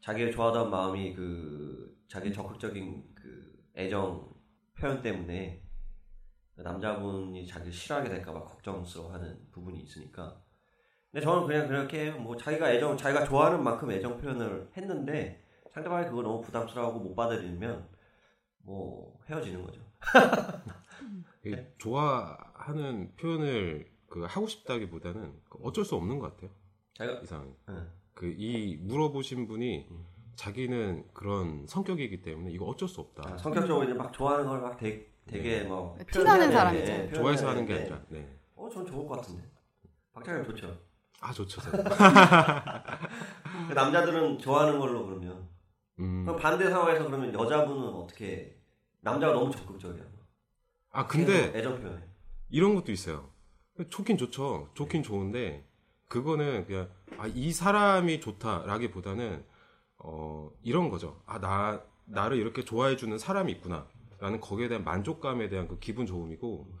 자기를 0.00 0.32
좋아하던 0.32 0.70
마음이 0.70 1.14
그 1.14 1.94
자기 2.08 2.32
적극적인 2.32 3.04
그 3.14 3.62
애정 3.76 4.32
표현 4.78 5.02
때문에 5.02 5.59
남자분이 6.62 7.46
자기를 7.46 7.72
싫어하게 7.72 8.08
될까봐 8.08 8.40
걱정스러워하는 8.44 9.38
부분이 9.52 9.80
있으니까. 9.80 10.40
근데 11.10 11.24
저는 11.24 11.46
그냥 11.46 11.68
그렇게. 11.68 12.10
뭐 12.10 12.36
자기가 12.36 12.72
애정, 12.72 12.96
자기가 12.96 13.24
좋아하는 13.24 13.62
만큼 13.62 13.90
애정 13.90 14.18
표현을 14.18 14.70
했는데 14.76 15.42
상대방이 15.72 16.06
그거 16.08 16.22
너무 16.22 16.40
부담스러워하고 16.40 17.00
못 17.00 17.14
받아들이면 17.14 17.88
뭐 18.62 19.18
헤어지는 19.28 19.62
거죠. 19.64 19.80
이 21.44 21.56
좋아하는 21.78 23.12
표현을 23.16 23.90
그 24.08 24.24
하고 24.24 24.46
싶다기보다는 24.46 25.32
어쩔 25.62 25.84
수 25.84 25.94
없는 25.96 26.18
것 26.18 26.30
같아요. 26.34 26.50
자기가 26.94 27.20
이상. 27.20 27.54
응. 27.68 27.88
그이 28.14 28.76
물어보신 28.82 29.46
분이 29.46 29.86
음. 29.90 30.04
자기는 30.36 31.04
그런 31.12 31.66
성격이기 31.66 32.22
때문에 32.22 32.50
이거 32.50 32.64
어쩔 32.66 32.88
수 32.88 33.00
없다. 33.00 33.22
아, 33.34 33.36
성격적으로 33.36 33.84
이제 33.84 33.94
막 33.94 34.12
좋아하는 34.12 34.46
걸 34.46 34.60
막 34.60 34.78
되게, 35.26 35.42
되게 35.58 35.64
뭐 35.68 35.96
티나는 36.10 36.48
표현해야 36.50 36.58
사람이죠. 36.58 36.84
돼. 36.86 37.08
예, 37.08 37.12
좋아해서 37.12 37.48
하는 37.48 37.66
게 37.66 37.74
아니라. 37.74 38.00
네. 38.08 38.38
어, 38.56 38.68
전 38.68 38.84
좋을 38.86 39.06
것 39.06 39.16
같은데. 39.20 39.42
박장님 40.12 40.44
좋죠. 40.44 40.76
아 41.20 41.32
좋죠. 41.32 41.60
그 43.68 43.72
남자들은 43.74 44.38
좋아하는 44.38 44.78
걸로 44.78 45.06
그러면. 45.06 45.48
음. 45.98 46.24
그럼 46.24 46.38
반대 46.40 46.68
상황에서 46.70 47.04
그러면 47.06 47.32
여자분은 47.34 47.88
어떻게 47.94 48.56
남자가 49.00 49.32
너무 49.34 49.50
적극적이야. 49.54 50.04
아 50.92 51.06
근데 51.06 51.52
애정 51.56 51.80
표현해. 51.80 52.02
이런 52.48 52.74
것도 52.74 52.90
있어요. 52.92 53.30
좋긴 53.90 54.16
좋죠. 54.18 54.70
좋긴 54.74 55.02
좋은데 55.02 55.66
그거는 56.08 56.66
그냥 56.66 56.88
아, 57.18 57.26
이 57.28 57.52
사람이 57.52 58.20
좋다라기보다는 58.20 59.44
어, 59.98 60.50
이런 60.62 60.88
거죠. 60.90 61.22
아 61.26 61.38
나 61.38 61.82
나를 62.06 62.38
이렇게 62.38 62.64
좋아해 62.64 62.96
주는 62.96 63.16
사람이 63.18 63.52
있구나 63.52 63.86
라는 64.20 64.40
거기에 64.40 64.68
대한 64.68 64.84
만족감에 64.84 65.48
대한 65.48 65.66
그 65.66 65.78
기분 65.78 66.06
좋음이고 66.06 66.72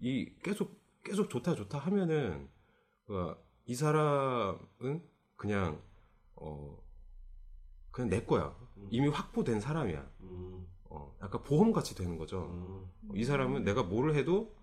이 0.00 0.32
계속 0.42 0.80
계속 1.02 1.30
좋다 1.30 1.54
좋다 1.54 1.78
하면은 1.78 2.48
그, 3.06 3.34
이 3.66 3.74
사람은 3.74 5.02
그냥 5.36 5.80
어 6.36 6.78
그냥 7.90 8.10
내 8.10 8.24
거야. 8.24 8.56
이미 8.90 9.08
확보된 9.08 9.60
사람이야. 9.60 10.10
음, 10.22 10.66
어, 10.84 11.14
약간 11.22 11.42
보험 11.42 11.72
같이 11.72 11.94
되는 11.94 12.16
거죠. 12.16 12.48
음. 12.50 13.14
이 13.14 13.24
사람은 13.24 13.64
내가 13.64 13.82
뭐를 13.82 14.14
해도 14.14 14.54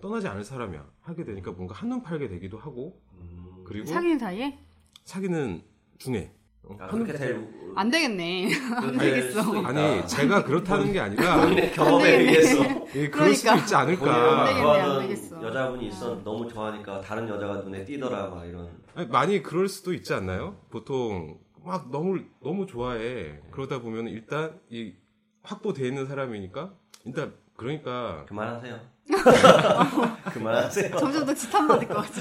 떠나지 0.00 0.28
않을 0.28 0.44
사람이야. 0.44 0.88
하게 1.00 1.24
되니까 1.24 1.52
뭔가 1.52 1.74
한눈 1.74 2.02
팔게 2.02 2.28
되기도 2.28 2.58
하고 2.58 3.02
음. 3.14 3.64
그리고 3.66 3.86
사귀는 3.86 4.18
사이에 4.18 4.58
사귀는 5.04 5.64
중에 5.98 6.32
어, 6.32 6.35
아, 6.68 6.86
한눈 6.86 7.04
그렇게 7.06 7.12
될 7.18 7.66
안 7.78 7.90
되겠네. 7.90 8.48
안 8.74 8.96
되겠어. 8.96 9.62
아니 9.66 10.06
제가 10.08 10.44
그렇다는 10.44 10.92
게 10.94 10.98
아니라 10.98 11.42
본인의 11.42 11.72
경험에 11.72 11.94
안 11.94 12.02
되겠네. 12.18 12.30
의해서 12.32 12.86
예, 12.94 13.10
그럴 13.10 13.34
수도 13.34 13.50
그러니까. 13.50 13.56
있지 13.56 13.74
본인을 13.74 13.76
않을까. 13.76 14.30
안막 14.30 14.46
되겠네, 14.46 14.60
안 14.60 14.62
좋아하는 14.62 15.00
되겠어. 15.08 15.42
여자분이 15.42 15.88
있어 15.88 16.24
너무 16.24 16.48
좋아하니까 16.48 17.00
다른 17.02 17.28
여자가 17.28 17.56
눈에 17.56 17.84
띄더라 17.84 18.28
막 18.28 18.46
이런. 18.46 18.70
아니, 18.94 19.06
많이 19.08 19.42
그럴 19.42 19.68
수도 19.68 19.92
있지 19.92 20.14
않나요? 20.14 20.56
보통 20.70 21.36
막 21.66 21.90
너무 21.90 22.18
너무 22.42 22.64
좋아해. 22.66 23.40
그러다 23.50 23.80
보면 23.82 24.08
일단 24.08 24.58
이 24.70 24.94
확보되어 25.42 25.84
있는 25.86 26.06
사람이니까 26.06 26.72
일단 27.04 27.34
그러니까 27.58 28.24
그만하세요. 28.26 28.80
그만하세요. 30.32 30.96
점점 30.96 31.26
더 31.26 31.34
지탄 31.34 31.68
받을 31.68 31.86
것 31.88 31.94
같죠. 31.96 32.20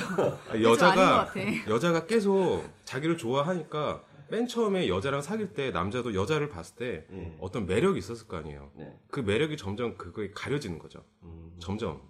아, 0.49 0.51
것 0.51 0.61
여자가 0.61 1.25
같아. 1.25 1.39
여자가 1.69 2.05
계속 2.05 2.63
자기를 2.83 3.17
좋아하니까 3.17 4.01
맨 4.29 4.48
처음에 4.48 4.88
여자랑 4.88 5.22
사귈 5.22 5.53
때 5.53 5.72
남자도 5.72 6.13
여자를 6.15 6.50
봤을 6.50 6.75
때 6.75 7.05
예. 7.12 7.38
어떤 7.39 7.65
매력이 7.65 8.00
있었을 8.00 8.27
거 8.27 8.38
아니에요. 8.38 8.72
네. 8.75 8.98
그 9.10 9.20
매력이 9.20 9.58
점점 9.58 9.98
그거에 9.98 10.32
가려지는 10.32 10.79
거죠. 10.79 11.03
음. 11.24 11.55
점점. 11.60 12.01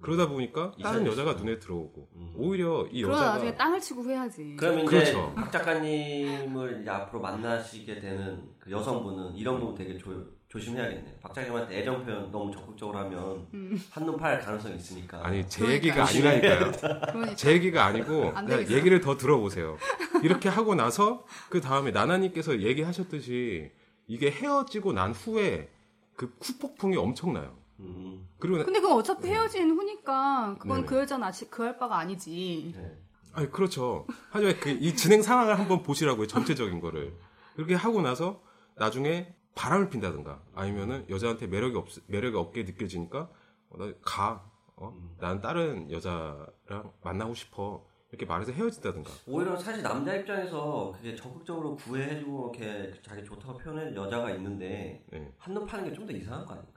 그러다 0.00 0.28
보니까 0.28 0.72
다른. 0.80 1.06
여자가 1.06 1.32
눈에 1.34 1.58
들어오고 1.58 2.08
음. 2.16 2.34
오히려 2.36 2.86
이 2.92 3.02
그러다 3.02 3.18
여자가 3.18 3.32
나중에 3.34 3.56
땅을 3.56 3.80
치고 3.80 4.02
후회하지. 4.02 4.56
그럼 4.58 4.78
이제 4.80 4.86
그렇죠. 4.86 5.32
박 5.34 5.50
작가님을 5.50 6.80
이제 6.82 6.90
앞으로 6.90 7.20
만나시게 7.20 8.00
되는 8.00 8.42
그 8.58 8.70
여성분은 8.70 9.34
이런 9.36 9.58
부분 9.58 9.74
되게 9.74 9.96
조, 9.96 10.12
조심해야겠네요. 10.48 11.14
박 11.20 11.34
작가님한테 11.34 11.80
애정 11.80 12.04
표현 12.04 12.30
너무 12.30 12.52
적극적으로 12.52 12.98
하면 12.98 13.46
음. 13.52 13.82
한눈 13.90 14.16
팔 14.16 14.40
가능성이 14.40 14.76
있으니까. 14.76 15.24
아니 15.26 15.46
제 15.48 15.60
그러니까요. 15.60 15.74
얘기가 15.74 16.06
아니라니까요. 16.06 16.72
그러니까. 17.12 17.34
제 17.34 17.52
얘기가 17.52 17.84
아니고. 17.84 18.32
얘기를 18.70 19.00
더 19.00 19.16
들어보세요. 19.16 19.76
이렇게 20.22 20.48
하고 20.48 20.74
나서 20.74 21.24
그 21.50 21.60
다음에 21.60 21.90
나나님께서 21.90 22.60
얘기하셨듯이 22.60 23.72
이게 24.06 24.30
헤어지고 24.30 24.92
난 24.92 25.12
후에 25.12 25.68
그 26.14 26.32
후폭풍이 26.40 26.96
엄청나요. 26.96 27.56
음. 27.80 28.26
그리고 28.38 28.64
근데 28.64 28.80
그건 28.80 28.96
어차피 28.98 29.28
헤어진 29.28 29.70
후니까 29.70 30.56
그건 30.58 30.78
네네. 30.78 30.86
그 30.86 30.96
여자는 30.98 31.24
아직 31.26 31.50
그할 31.50 31.76
바가 31.76 31.98
아니지. 31.98 32.72
네. 32.74 32.96
아니 33.34 33.50
그렇죠. 33.50 34.06
하지만 34.30 34.58
그 34.60 34.70
이 34.70 34.94
진행 34.94 35.20
상황을 35.22 35.58
한번 35.58 35.82
보시라고요. 35.82 36.26
전체적인 36.28 36.80
거를 36.80 37.14
그렇게 37.56 37.74
하고 37.74 38.00
나서 38.00 38.40
나중에 38.76 39.34
바람을 39.56 39.88
핀다든가 39.90 40.40
아니면은 40.54 41.04
여자한테 41.10 41.48
매력이 41.48 41.76
없 41.76 41.88
매력이 42.06 42.36
없게 42.36 42.62
느껴지니까 42.62 43.28
어, 43.70 43.76
나 43.78 43.92
가. 44.02 44.48
어? 44.76 44.94
난 45.18 45.40
다른 45.40 45.90
여자랑 45.90 46.92
만나고 47.02 47.34
싶어. 47.34 47.84
이렇게 48.10 48.24
말해서 48.26 48.52
헤어진다든가. 48.52 49.10
오히려 49.26 49.56
사실 49.56 49.82
남자 49.82 50.14
입장에서 50.14 50.92
그게 50.94 51.16
적극적으로 51.16 51.74
구애해주고 51.76 52.52
이렇게 52.54 52.92
자기 53.02 53.24
좋다고 53.24 53.58
표현해 53.58 53.94
여자가 53.96 54.30
있는데 54.32 55.04
네. 55.10 55.32
한눈 55.38 55.66
파는 55.66 55.86
게 55.88 55.92
좀 55.94 56.06
더 56.06 56.12
이상한 56.12 56.44
거 56.46 56.52
아닌가? 56.54 56.70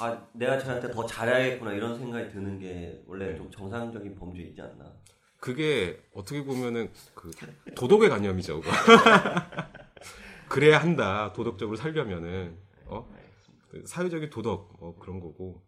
아 0.00 0.26
내가 0.32 0.58
쟤한테 0.58 0.90
더 0.90 1.06
잘해야겠구나 1.06 1.72
이런 1.74 1.96
생각이 1.96 2.28
드는 2.30 2.58
게 2.58 3.00
원래 3.06 3.28
네. 3.28 3.36
좀 3.36 3.50
정상적인 3.50 4.14
범죄이지 4.16 4.60
않나? 4.62 4.92
그게 5.38 6.02
어떻게 6.14 6.42
보면은 6.42 6.90
그 7.14 7.30
도덕의 7.76 8.08
관념이죠. 8.08 8.60
그래야 10.54 10.78
한다. 10.78 11.32
도덕적으로 11.32 11.76
살려면은 11.76 12.56
어? 12.86 13.12
그 13.70 13.82
사회적인 13.84 14.30
도덕 14.30 14.76
뭐 14.78 14.96
그런 15.00 15.18
거고. 15.18 15.66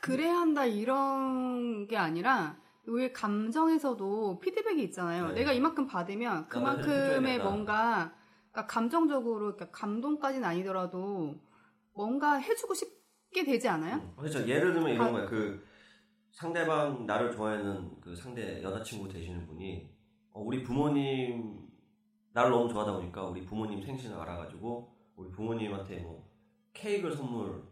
그래야 0.00 0.34
한다 0.40 0.66
이런 0.66 1.86
게 1.86 1.96
아니라 1.96 2.58
왜 2.86 3.12
감정에서도 3.12 4.40
피드백이 4.40 4.82
있잖아요. 4.86 5.28
네. 5.28 5.34
내가 5.34 5.52
이만큼 5.52 5.86
받으면 5.86 6.48
그만큼의. 6.48 7.38
뭔가 7.38 8.12
그러니까 8.50 8.66
감정적으로 8.66 9.54
그러니까 9.54 9.70
감동까지는 9.70 10.44
아니더라도 10.48 11.36
뭔가 11.94 12.34
해주고 12.34 12.74
싶게 12.74 13.44
되지 13.44 13.68
않아요? 13.68 14.14
그렇죠. 14.16 14.40
예를 14.48 14.72
들면 14.72 14.94
이런 14.94 15.08
아. 15.08 15.12
거예요. 15.12 15.28
그 15.28 15.64
상대방 16.32 17.06
나를 17.06 17.30
좋아하는 17.30 18.00
그 18.00 18.16
상대 18.16 18.60
여자친구 18.64 19.08
되시는 19.08 19.46
분이 19.46 19.88
어, 20.32 20.40
우리 20.42 20.64
부모님 20.64 21.63
나를 22.34 22.50
너무 22.50 22.68
좋아하다 22.68 22.92
보니까 22.94 23.22
우리 23.24 23.44
부모님 23.46 23.80
생신을 23.82 24.18
알아가지고 24.20 24.92
우리 25.16 25.30
부모님한테 25.30 26.00
뭐 26.00 26.28
케이크를 26.72 27.16
선물해 27.16 27.62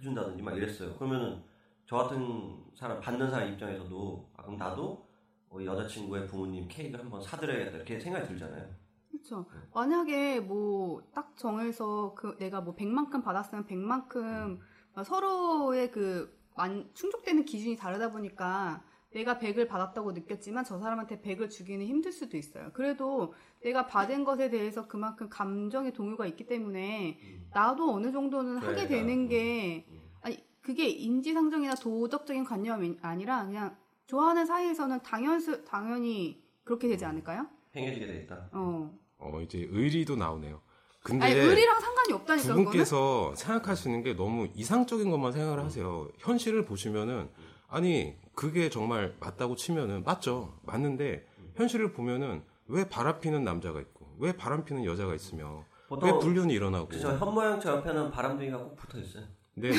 준다든지 0.00 0.42
막 0.42 0.56
이랬어요. 0.56 0.94
그러면은 0.96 1.42
저 1.86 1.96
같은 1.96 2.64
사람 2.74 3.00
받는 3.00 3.30
사람 3.30 3.52
입장에서도 3.52 4.30
아, 4.36 4.42
그럼 4.42 4.56
나도 4.56 5.06
우리 5.50 5.66
여자친구의 5.66 6.26
부모님 6.26 6.66
케이크 6.68 6.96
한번 6.96 7.20
사드려야겠다 7.20 7.76
이렇게 7.76 8.00
생각이 8.00 8.28
들잖아요. 8.28 8.66
그렇죠. 9.10 9.46
만약에 9.74 10.40
뭐 10.40 11.02
딱 11.12 11.36
정해서 11.36 12.14
그 12.14 12.36
내가 12.38 12.60
뭐 12.60 12.74
100만큼 12.76 13.22
받았으면 13.24 13.66
100만큼 13.66 14.58
서로의 15.04 15.90
그 15.90 16.38
만, 16.56 16.88
충족되는 16.94 17.44
기준이 17.44 17.76
다르다 17.76 18.10
보니까 18.12 18.82
내가 19.14 19.38
100을 19.38 19.68
받았다고 19.68 20.12
느꼈지만 20.12 20.64
저 20.64 20.78
사람한테 20.78 21.20
100을 21.20 21.48
주기는 21.48 21.86
힘들 21.86 22.10
수도 22.12 22.36
있어요. 22.36 22.70
그래도 22.74 23.32
내가 23.62 23.86
받은 23.86 24.24
것에 24.24 24.50
대해서 24.50 24.86
그만큼 24.88 25.28
감정의 25.30 25.92
동요가 25.92 26.26
있기 26.26 26.46
때문에 26.46 27.18
나도 27.54 27.92
어느 27.92 28.10
정도는 28.12 28.58
하게 28.58 28.82
나- 28.82 28.88
되는 28.88 29.28
게 29.28 29.86
음. 29.88 30.00
아니 30.20 30.36
그게 30.60 30.88
인지상정이나 30.88 31.76
도덕적인 31.76 32.44
관념이 32.44 32.98
아니라 33.02 33.46
그냥 33.46 33.76
좋아하는 34.06 34.44
사이에서는 34.46 35.00
당연스 35.02 35.64
당연히 35.64 36.42
그렇게 36.64 36.88
되지 36.88 37.04
않을까요? 37.04 37.46
행해지게 37.76 38.06
되겠다. 38.06 38.48
어. 38.52 38.92
어, 39.18 39.40
이제 39.42 39.66
의리도 39.70 40.16
나오네요. 40.16 40.60
근데 41.04 41.24
아니 41.26 41.34
의리랑 41.34 41.80
상관이 41.80 42.12
없다니까 42.14 42.42
두 42.42 42.48
그거는. 42.48 42.64
분께서 42.64 43.34
생각하시는 43.36 44.02
게 44.02 44.14
너무 44.14 44.48
이상적인 44.54 45.10
것만 45.10 45.32
생각을 45.32 45.62
하세요. 45.62 46.08
현실을 46.18 46.64
보시면은 46.64 47.28
아니 47.74 48.14
그게 48.36 48.70
정말 48.70 49.14
맞다고 49.18 49.56
치면은 49.56 50.04
맞죠. 50.04 50.54
맞는데 50.62 51.26
현실을 51.56 51.92
보면은 51.92 52.42
왜 52.68 52.88
바람 52.88 53.18
피는 53.20 53.42
남자가 53.42 53.80
있고 53.80 54.14
왜 54.20 54.32
바람 54.36 54.64
피는 54.64 54.84
여자가 54.84 55.12
있으며 55.14 55.64
왜 56.02 56.12
불륜이 56.18 56.52
일어나고 56.54 56.86
그죠 56.88 57.08
현모양처 57.16 57.68
옆에는 57.78 58.10
바람둥이가 58.12 58.58
꼭 58.58 58.76
붙어 58.76 58.98
있어요. 58.98 59.24
네네. 59.56 59.76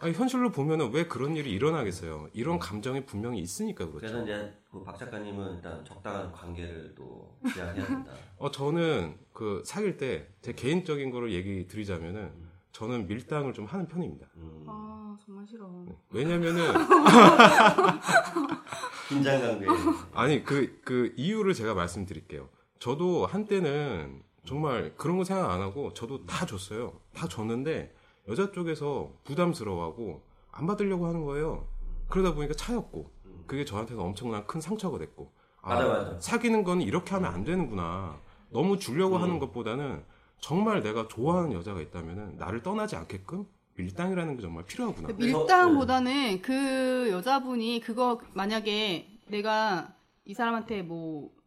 아니 0.00 0.12
현실로 0.12 0.50
보면은 0.50 0.92
왜 0.92 1.06
그런 1.06 1.34
일이 1.36 1.50
일어나겠어요. 1.52 2.28
이런 2.34 2.58
감정이 2.58 3.04
분명히 3.06 3.38
있으니까 3.40 3.86
그렇죠. 3.86 4.00
그래서 4.00 4.22
이제 4.22 4.54
그 4.70 4.82
박 4.84 4.98
작가님은 4.98 5.56
일단 5.56 5.82
적당한 5.84 6.30
관계를 6.32 6.94
또 6.94 7.34
지향해야 7.52 7.86
된다. 7.86 8.12
어 8.38 8.50
저는 8.50 9.16
그 9.32 9.62
사귈 9.64 9.96
때 9.96 10.28
제 10.42 10.52
개인적인 10.52 11.10
거를 11.10 11.32
얘기 11.32 11.66
드리자면은 11.66 12.32
저는 12.72 13.06
밀당을 13.08 13.52
좀 13.54 13.64
하는 13.66 13.86
편입니다. 13.88 14.26
음, 14.36 14.64
아 14.68 14.99
정말 15.24 15.46
싫어. 15.46 15.68
왜냐면은 16.10 16.72
긴장 19.08 19.40
관계. 19.40 19.66
아니 20.14 20.44
그그 20.44 21.14
이유를 21.16 21.54
제가 21.54 21.74
말씀드릴게요. 21.74 22.48
저도 22.78 23.26
한때는 23.26 24.22
정말 24.46 24.94
그런 24.96 25.18
거 25.18 25.24
생각 25.24 25.50
안 25.50 25.60
하고 25.60 25.92
저도 25.92 26.24
다 26.26 26.46
줬어요. 26.46 26.92
다 27.12 27.28
줬는데 27.28 27.94
여자 28.28 28.50
쪽에서 28.52 29.12
부담스러워하고 29.24 30.22
안 30.52 30.66
받으려고 30.66 31.06
하는 31.06 31.24
거예요. 31.24 31.66
그러다 32.08 32.34
보니까 32.34 32.54
차였고 32.54 33.10
그게 33.46 33.64
저한테는 33.64 34.02
엄청난 34.02 34.46
큰 34.46 34.60
상처가 34.60 34.98
됐고 34.98 35.32
아, 35.62 35.74
맞아, 35.74 35.88
맞아. 35.88 36.20
사귀는 36.20 36.64
건 36.64 36.80
이렇게 36.80 37.14
하면 37.14 37.32
안 37.32 37.44
되는구나. 37.44 38.18
너무 38.50 38.78
주려고 38.78 39.16
음. 39.16 39.22
하는 39.22 39.38
것보다는 39.38 40.04
정말 40.40 40.82
내가 40.82 41.06
좋아하는 41.08 41.52
여자가 41.52 41.80
있다면은 41.80 42.36
나를 42.38 42.62
떠나지 42.62 42.96
않게끔 42.96 43.46
밀당이라는 43.82 44.36
게 44.36 44.42
정말 44.42 44.64
필요하구나. 44.64 45.08
그 45.08 45.12
밀당보다는 45.12 46.42
그 46.42 47.08
여자분이 47.10 47.80
그거 47.80 48.20
만약에 48.34 49.08
내가 49.28 49.94
이 50.24 50.34
사람한테 50.34 50.82
뭐 50.82 51.40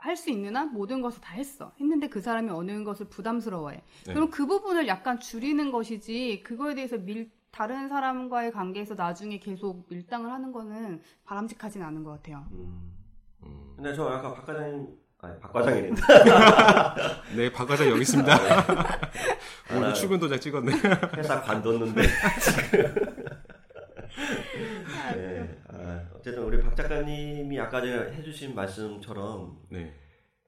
할 0.00 0.16
수 0.16 0.30
있는 0.30 0.56
한 0.56 0.72
모든 0.72 1.02
것을 1.02 1.20
다 1.20 1.34
했어. 1.34 1.72
했는데 1.78 2.08
그 2.08 2.20
사람이 2.20 2.48
어느 2.50 2.82
것을 2.84 3.06
부담스러워해. 3.08 3.82
네. 4.06 4.14
그럼 4.14 4.30
그 4.30 4.46
부분을 4.46 4.88
약간 4.88 5.20
줄이는 5.20 5.70
것이지 5.70 6.42
그거에 6.42 6.74
대해서 6.74 6.96
밀 6.96 7.30
다른 7.50 7.88
사람과의 7.88 8.52
관계에서 8.52 8.94
나중에 8.94 9.38
계속 9.38 9.86
밀당을 9.90 10.30
하는 10.30 10.52
거는 10.52 11.02
바람직하진 11.24 11.82
않은 11.82 12.02
것 12.04 12.12
같아요. 12.12 12.46
음. 12.52 12.92
음. 13.42 13.72
근데 13.76 13.94
저 13.94 14.06
아까 14.08 14.32
박 14.34 14.46
과장님 14.46 14.88
아니 15.22 15.38
박 15.38 15.52
과장이랬다. 15.52 17.22
네, 17.36 17.52
박 17.52 17.66
과장 17.66 17.88
여기 17.90 18.00
있습니다. 18.00 18.32
오늘 19.76 19.88
아, 19.88 19.92
출근 19.92 20.18
도장 20.18 20.40
찍었네. 20.40 20.72
회사 21.16 21.42
관뒀는데 21.42 22.02
지금. 22.40 22.94
네. 25.14 25.58
아, 25.68 26.08
어쨌든 26.14 26.42
우리 26.42 26.62
박 26.62 26.74
작가님이 26.74 27.60
아까 27.60 27.82
전에 27.82 28.12
해주신 28.14 28.54
말씀처럼 28.54 29.60
네, 29.68 29.94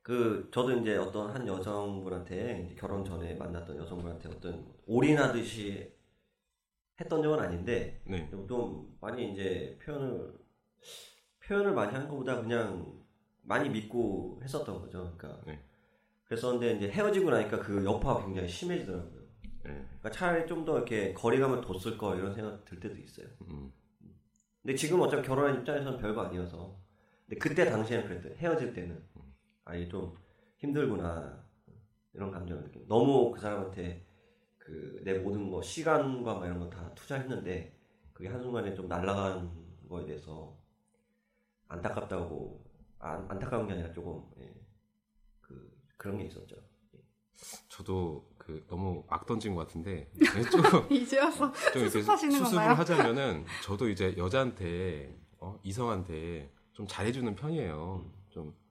그 0.03 0.49
저도 0.53 0.73
이제 0.79 0.97
어떤 0.97 1.31
한 1.31 1.47
여성분한테 1.47 2.65
이제 2.65 2.75
결혼 2.75 3.05
전에 3.05 3.35
만났던 3.35 3.77
여성분한테 3.77 4.31
어떤 4.31 4.67
올인하듯이 4.87 5.93
했던 6.99 7.23
적은 7.23 7.39
아닌데 7.39 8.01
네, 8.07 8.31
좀 8.49 8.97
많이 9.03 9.33
이제 9.33 9.79
표현을 9.85 10.33
표현을 11.47 11.73
많이 11.73 11.93
한 11.93 12.09
것보다 12.09 12.41
그냥 12.41 13.02
많이 13.43 13.69
믿고 13.69 14.41
했었던 14.43 14.81
거죠. 14.81 15.15
그러니까 15.17 15.41
네. 15.47 15.63
그랬었는데 16.25 16.77
이제 16.77 16.91
헤어지고 16.91 17.31
나니까 17.31 17.59
그 17.61 17.85
여파가 17.85 18.25
굉장히 18.25 18.49
심해지더라고요. 18.49 19.23
네. 19.65 19.71
그러니까 19.89 20.11
차라리 20.11 20.47
좀 20.47 20.65
더 20.65 20.77
이렇게 20.77 21.13
거리감을 21.15 21.61
뒀을 21.61 21.99
거 21.99 22.15
이런 22.17 22.35
생각 22.35 22.65
들 22.65 22.79
때도 22.81 22.97
있어요. 22.97 23.27
음, 23.49 23.73
근데 24.63 24.75
지금 24.77 25.01
어차피 25.01 25.27
결혼한 25.27 25.61
입장에서는 25.61 25.99
별거 25.99 26.23
아니어서. 26.23 26.81
근데 27.27 27.39
그때 27.39 27.65
당시에는 27.65 28.07
그랬대요. 28.09 28.35
헤어질 28.37 28.73
때는 28.73 29.03
아 29.65 29.75
이게 29.75 29.89
좀 29.89 30.17
힘들구나 30.59 31.45
이런 32.15 32.31
감정을 32.31 32.65
느끼. 32.65 32.85
너무 32.89 33.31
그 33.33 33.41
사람한테 33.41 34.07
그 34.59 35.01
내 35.05 35.19
모든 35.19 35.51
거 35.51 35.61
시간과 35.63 36.35
막 36.37 36.47
이런 36.47 36.61
거 36.61 36.71
다 36.71 36.93
투자했는데 36.95 37.77
그게 38.13 38.29
한 38.29 38.41
순간에 38.41 38.73
좀 38.75 38.87
날아간 38.89 39.51
거에 39.89 40.07
대해서 40.07 40.57
안타깝다고 41.69 42.65
안, 43.03 43.31
안타까운 43.31 43.67
게 43.67 43.75
아니라 43.75 43.93
조금 43.93 44.23
예, 44.39 44.55
그 45.41 45.71
그런 45.97 46.19
게 46.19 46.25
있었죠. 46.25 46.57
저도 47.69 48.31
그 48.39 48.65
너무 48.69 49.05
막 49.09 49.27
던진 49.27 49.55
것 49.55 49.67
같은데 49.67 50.11
네, 50.15 50.43
좀, 50.51 50.61
이제 50.91 51.19
와서 51.19 51.53
좀 51.73 51.83
이렇게 51.83 51.91
수습하시는 52.01 52.33
수습을 52.33 52.59
건가요? 52.59 52.75
하자면은 52.75 53.45
저도 53.65 53.89
이제 53.89 54.15
여자한테 54.17 55.19
어, 55.39 55.59
이성한테 55.63 56.53
좀 56.73 56.87
잘해주는 56.87 57.35
편이에요. 57.35 58.11
좀 58.31 58.63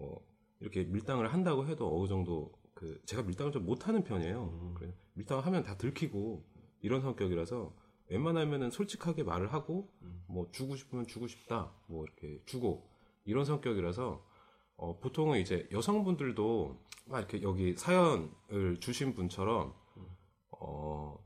뭐 0.00 0.26
이렇게 0.60 0.84
밀당을 0.84 1.32
한다고 1.32 1.66
해도 1.66 1.94
어느 1.96 2.08
정도 2.08 2.52
그 2.74 3.00
제가 3.04 3.22
밀당을 3.22 3.52
좀 3.52 3.66
못하는 3.66 4.02
편이에요. 4.02 4.44
음. 4.44 4.74
그래 4.74 4.94
밀당을 5.14 5.44
하면 5.46 5.62
다 5.62 5.76
들키고 5.76 6.44
이런 6.80 7.02
성격이라서 7.02 7.74
웬만하면은 8.08 8.70
솔직하게 8.70 9.22
말을 9.22 9.52
하고 9.52 9.92
음. 10.02 10.22
뭐 10.26 10.48
주고 10.50 10.76
싶으면 10.76 11.06
주고 11.06 11.26
싶다 11.26 11.72
뭐 11.86 12.04
이렇게 12.04 12.42
주고 12.46 12.89
이런 13.30 13.44
성격이라서 13.44 14.22
어, 14.76 14.98
보통은 14.98 15.38
이제 15.38 15.68
여성분들도 15.72 16.80
막 17.06 17.18
이렇게 17.18 17.42
여기 17.42 17.76
사연을 17.76 18.78
주신 18.80 19.14
분처럼 19.14 19.74
어, 20.50 21.18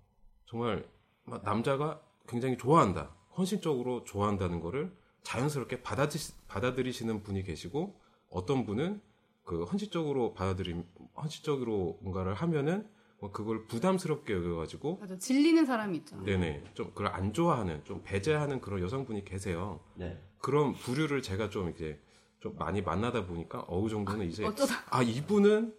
정말 0.46 0.88
막 1.24 1.42
남자가 1.44 2.00
굉장히 2.28 2.56
좋아한다 2.58 3.14
헌신적으로 3.36 4.04
좋아한다는 4.04 4.60
거를 4.60 4.94
자연스럽게 5.22 5.82
받아들이, 5.82 6.22
받아들이시는 6.48 7.22
분이 7.22 7.42
계시고 7.42 8.00
어떤 8.30 8.64
분은 8.64 9.00
그 9.44 9.64
헌신적으로 9.64 10.34
받아들임 10.34 10.84
헌신적으로 11.16 11.98
뭔가를 12.02 12.34
하면은 12.34 12.88
뭐 13.24 13.32
그걸 13.32 13.64
부담스럽게 13.64 14.34
여겨가지고 14.34 14.98
맞아 15.00 15.16
질리는 15.16 15.64
사람이 15.64 15.96
있죠. 15.98 16.20
네네 16.24 16.62
좀 16.74 16.88
그걸 16.88 17.06
안 17.06 17.32
좋아하는 17.32 17.82
좀 17.84 18.02
배제하는 18.04 18.60
그런 18.60 18.82
여성분이 18.82 19.24
계세요. 19.24 19.80
네. 19.94 20.22
그런 20.40 20.74
부류를 20.74 21.22
제가 21.22 21.48
좀 21.48 21.70
이제 21.70 21.98
좀 22.40 22.54
많이 22.58 22.82
만나다 22.82 23.24
보니까 23.24 23.64
어느 23.66 23.88
정도는 23.88 24.26
이제 24.26 24.44
어쩌다 24.44 24.74
아 24.90 25.02
이분은 25.02 25.74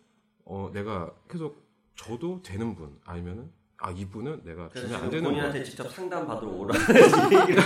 어 0.46 0.72
내가 0.74 1.14
계속 1.30 1.64
줘도 1.96 2.42
되는 2.42 2.74
분 2.74 2.98
아니면은 3.06 3.52
아 3.78 3.92
이분은 3.92 4.42
내가 4.44 4.68
주면 4.70 4.96
안 4.96 5.10
되는 5.12 5.24
분 5.26 5.34
본인한테 5.34 5.64
직접 5.64 5.88
상담 5.92 6.26
받으러 6.26 6.50
얘기를 7.42 7.62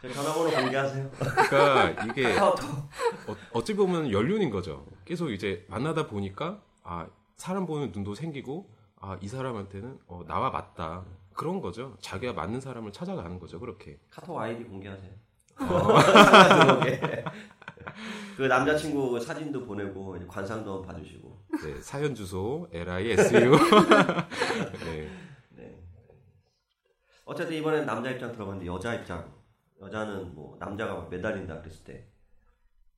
제 0.00 0.12
전화번호 0.12 0.48
공개하세요. 0.48 1.10
그러니까 1.10 2.04
이게 2.04 2.22
카카오톡. 2.34 2.70
어, 2.70 3.36
어찌 3.54 3.74
보면 3.74 4.12
연륜인 4.12 4.48
거죠. 4.48 4.86
계속 5.04 5.30
이제 5.30 5.66
만나다 5.68 6.06
보니까 6.06 6.62
아 6.84 7.08
사람 7.40 7.66
보는 7.66 7.90
눈도 7.92 8.14
생기고 8.14 8.70
아 9.02 9.16
이 9.20 9.26
사람한테는 9.28 9.98
어, 10.08 10.22
나와 10.28 10.50
맞다 10.50 11.04
그런 11.34 11.60
거죠. 11.62 11.96
자기가 12.00 12.34
맞는 12.34 12.60
사람을 12.60 12.92
찾아가는 12.92 13.38
거죠. 13.40 13.58
그렇게 13.58 13.98
카톡 14.10 14.38
아이디 14.38 14.62
공개하세요. 14.64 15.10
들어오게. 15.56 17.24
그 18.36 18.42
남자친구 18.42 19.18
사진도 19.20 19.64
보내고 19.64 20.18
관상도 20.28 20.82
봐주시고. 20.82 21.38
네, 21.64 21.80
사연 21.80 22.14
주소 22.14 22.68
lisu 22.72 23.32
네, 24.84 25.10
네. 25.56 25.82
어쨌든 27.24 27.56
이번엔 27.56 27.86
남자 27.86 28.10
입장 28.10 28.32
들어봤는데 28.32 28.66
여자 28.66 28.94
입장. 28.94 29.32
여자는 29.80 30.34
뭐 30.34 30.56
남자가 30.60 30.94
막 30.94 31.08
매달린다 31.08 31.60
그랬을 31.60 31.84
때 31.84 32.06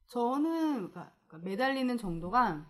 저는 0.09 0.91
그러니까 0.91 1.13
매달리는 1.43 1.97
정도가 1.97 2.67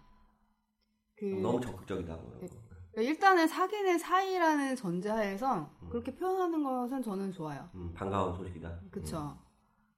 그 1.16 1.25
너무 1.25 1.61
적극적이다. 1.61 2.14
뭐 2.14 2.38
네. 2.40 2.48
그러니까 2.92 3.11
일단은 3.12 3.46
사귀는 3.48 3.98
사이라는 3.98 4.77
전제하에서 4.77 5.70
음. 5.83 5.88
그렇게 5.88 6.14
표현하는 6.14 6.62
것은 6.62 7.03
저는 7.03 7.33
좋아요. 7.33 7.68
음, 7.75 7.92
반가운 7.94 8.35
소식이다. 8.37 8.81
그쵸. 8.90 9.38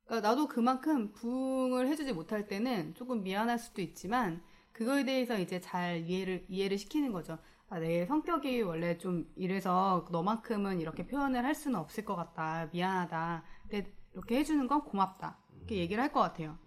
그러니까 0.04 0.28
나도 0.28 0.46
그만큼 0.48 1.12
부응을 1.12 1.88
해주지 1.88 2.12
못할 2.12 2.46
때는 2.46 2.94
조금 2.94 3.22
미안할 3.22 3.58
수도 3.58 3.80
있지만 3.82 4.42
그거에 4.72 5.04
대해서 5.04 5.38
이제 5.38 5.60
잘 5.60 6.04
이해를 6.08 6.44
이해를 6.48 6.78
시키는 6.78 7.12
거죠. 7.12 7.38
아, 7.68 7.78
내 7.78 8.04
성격이 8.06 8.62
원래 8.62 8.98
좀 8.98 9.26
이래서 9.34 10.06
너만큼은 10.12 10.80
이렇게 10.80 11.06
표현을 11.06 11.44
할 11.44 11.54
수는 11.54 11.78
없을 11.80 12.04
것 12.04 12.14
같다. 12.14 12.68
미안하다. 12.72 13.42
근데 13.62 13.92
이렇게 14.12 14.38
해주는 14.38 14.66
건 14.68 14.82
고맙다. 14.84 15.38
이렇게 15.56 15.76
얘기를 15.78 16.02
할 16.02 16.12
것 16.12 16.20
같아요. 16.20 16.58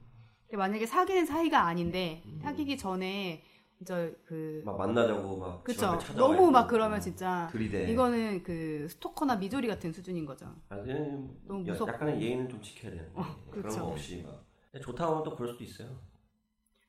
근데 0.48 0.58
만약에 0.58 0.86
사귀는 0.86 1.26
사이가 1.26 1.62
아닌데 1.66 2.24
사귀기 2.42 2.78
전에 2.78 3.44
저그 3.86 4.64
막 4.66 4.78
만나자고 4.78 5.38
막 5.38 5.64
그쵸 5.64 5.98
너무 6.16 6.50
막 6.50 6.68
그러면 6.68 6.98
어, 6.98 7.02
진짜 7.02 7.48
들이대. 7.52 7.92
이거는 7.92 8.42
그 8.44 8.88
스토커나 8.90 9.36
미조리 9.36 9.68
같은 9.68 9.94
수준인 9.94 10.26
거죠. 10.26 10.52
아, 10.70 10.78
그냥 10.82 11.36
너무 11.46 11.62
야- 11.68 11.72
무섭고. 11.72 11.92
약간의 11.94 12.22
예의는 12.22 12.50
좀 12.50 12.62
지켜야 12.62 12.92
되는데 12.92 13.12
어, 13.14 13.24
그런 13.52 13.62
그렇죠. 13.64 13.82
거 13.82 13.88
없이 13.92 14.24
막 14.24 14.44
좋다고 14.82 15.12
하면 15.12 15.24
또 15.24 15.36
그럴 15.36 15.52
수도 15.52 15.64
있어요. 15.64 16.00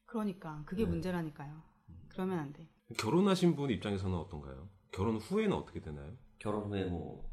그러니까 0.07 0.63
그게 0.65 0.85
네. 0.85 0.89
문제라니까요. 0.91 1.63
그러면 2.09 2.39
안 2.39 2.53
돼. 2.53 2.67
결혼하신 2.97 3.55
분 3.55 3.71
입장에서는 3.71 4.17
어떤가요? 4.17 4.69
결혼 4.91 5.17
후에는 5.19 5.55
어떻게 5.55 5.81
되나요? 5.81 6.13
결혼 6.39 6.65
후에 6.71 6.85
뭐 6.87 7.31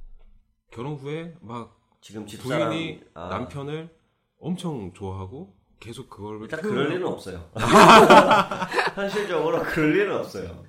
결혼 0.71 0.95
후에 0.95 1.37
막 1.39 1.79
지금 2.01 2.27
집사람 2.27 2.69
부인이 2.69 3.01
아, 3.13 3.29
남편을 3.29 3.95
엄청 4.39 4.91
좋아하고 4.91 5.54
계속 5.79 6.09
그걸 6.09 6.41
일단 6.41 6.59
표현하고- 6.59 6.69
그럴 6.69 6.91
일은 6.93 7.07
없어요. 7.07 7.49
현실적으로 8.95 9.61
그럴 9.63 9.95
일은 9.95 10.15
없어요. 10.17 10.63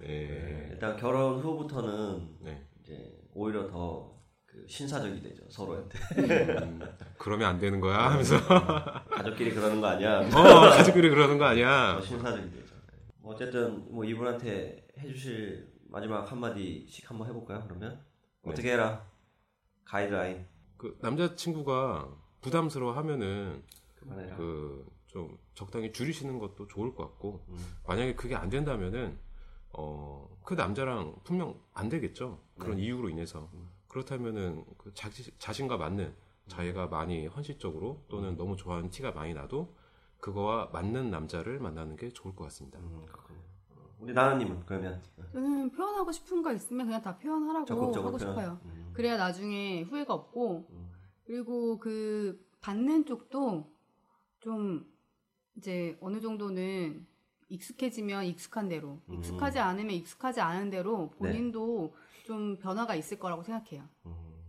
네, 0.00 0.06
네. 0.06 0.68
일단 0.72 0.96
결혼 0.96 1.40
후부터는 1.40 2.28
네. 2.40 2.66
이제 2.82 3.18
오히려 3.34 3.66
더 3.68 4.12
그 4.46 4.66
신사적이 4.68 5.22
되죠 5.22 5.42
서로한테. 5.48 5.98
음, 6.18 6.78
그러면 7.16 7.48
안 7.48 7.58
되는 7.58 7.80
거야 7.80 8.10
하면서 8.10 8.36
가족끼리 9.08 9.54
그러는 9.54 9.80
거 9.80 9.86
아니야? 9.86 10.18
어 10.18 10.68
가족끼리 10.68 11.08
그러는 11.08 11.38
거 11.38 11.46
아니야 11.46 11.94
더 11.94 12.02
신사적이 12.02 12.50
되죠. 12.50 12.74
뭐 13.22 13.32
어쨌든 13.32 13.90
뭐 13.90 14.04
이분한테 14.04 14.86
해주실 14.98 15.72
마지막 15.88 16.30
한마디씩 16.30 17.08
한번 17.10 17.28
해볼까요? 17.28 17.62
그러면 17.66 17.98
네. 18.42 18.50
어떻게 18.50 18.72
해라 18.72 19.06
가이드라인 19.86 20.44
그 20.76 20.98
남자친구가 21.00 22.10
부담스러워 22.42 22.92
하면은 22.92 23.62
그만해라. 24.02 24.36
그좀 24.36 25.38
적당히 25.54 25.92
줄이시는 25.92 26.38
것도 26.38 26.66
좋을 26.68 26.94
것 26.94 27.04
같고 27.04 27.44
음. 27.48 27.56
만약에 27.86 28.14
그게 28.14 28.34
안 28.34 28.48
된다면은 28.48 29.18
어 29.72 30.32
그 30.44 30.54
남자랑 30.54 31.14
분명 31.24 31.58
안 31.72 31.88
되겠죠 31.88 32.40
그런 32.58 32.76
네. 32.76 32.84
이유로 32.84 33.08
인해서 33.08 33.48
음. 33.54 33.70
그렇다면은 33.88 34.64
그 34.78 34.92
자기, 34.94 35.30
자신과 35.38 35.76
맞는 35.76 36.14
자기가 36.48 36.88
많이 36.88 37.26
헌실적으로 37.26 38.02
또는 38.08 38.36
너무 38.36 38.56
좋아하는 38.56 38.90
티가 38.90 39.12
많이 39.12 39.34
나도 39.34 39.74
그거와 40.18 40.70
맞는 40.72 41.10
남자를 41.10 41.60
만나는 41.60 41.96
게 41.96 42.08
좋을 42.10 42.34
것 42.34 42.44
같습니다. 42.44 42.78
음. 42.80 43.06
어, 43.70 43.96
우리 44.00 44.12
나나님은 44.12 44.64
그러면 44.66 45.02
저는 45.32 45.70
표현하고 45.70 46.10
싶은 46.10 46.42
거 46.42 46.52
있으면 46.52 46.86
그냥 46.86 47.02
다 47.02 47.16
표현하라고 47.18 47.66
적극적으로 47.66 48.08
하고 48.08 48.18
표현. 48.18 48.30
싶어요. 48.32 48.60
음. 48.64 48.90
그래야 48.92 49.16
나중에 49.16 49.82
후회가 49.82 50.12
없고 50.14 50.68
음. 50.70 50.90
그리고 51.24 51.78
그 51.78 52.44
받는 52.60 53.06
쪽도 53.06 53.70
좀 54.42 54.84
이제 55.56 55.96
어느 56.00 56.20
정도는 56.20 57.06
익숙해지면 57.48 58.24
익숙한 58.24 58.68
대로 58.68 59.00
음. 59.08 59.14
익숙하지 59.14 59.60
않으면 59.60 59.90
익숙하지 59.94 60.40
않은 60.40 60.70
대로 60.70 61.10
본인도 61.10 61.94
좀 62.24 62.58
변화가 62.58 62.96
있을 62.96 63.18
거라고 63.20 63.44
생각해요. 63.44 63.88
음. 64.06 64.42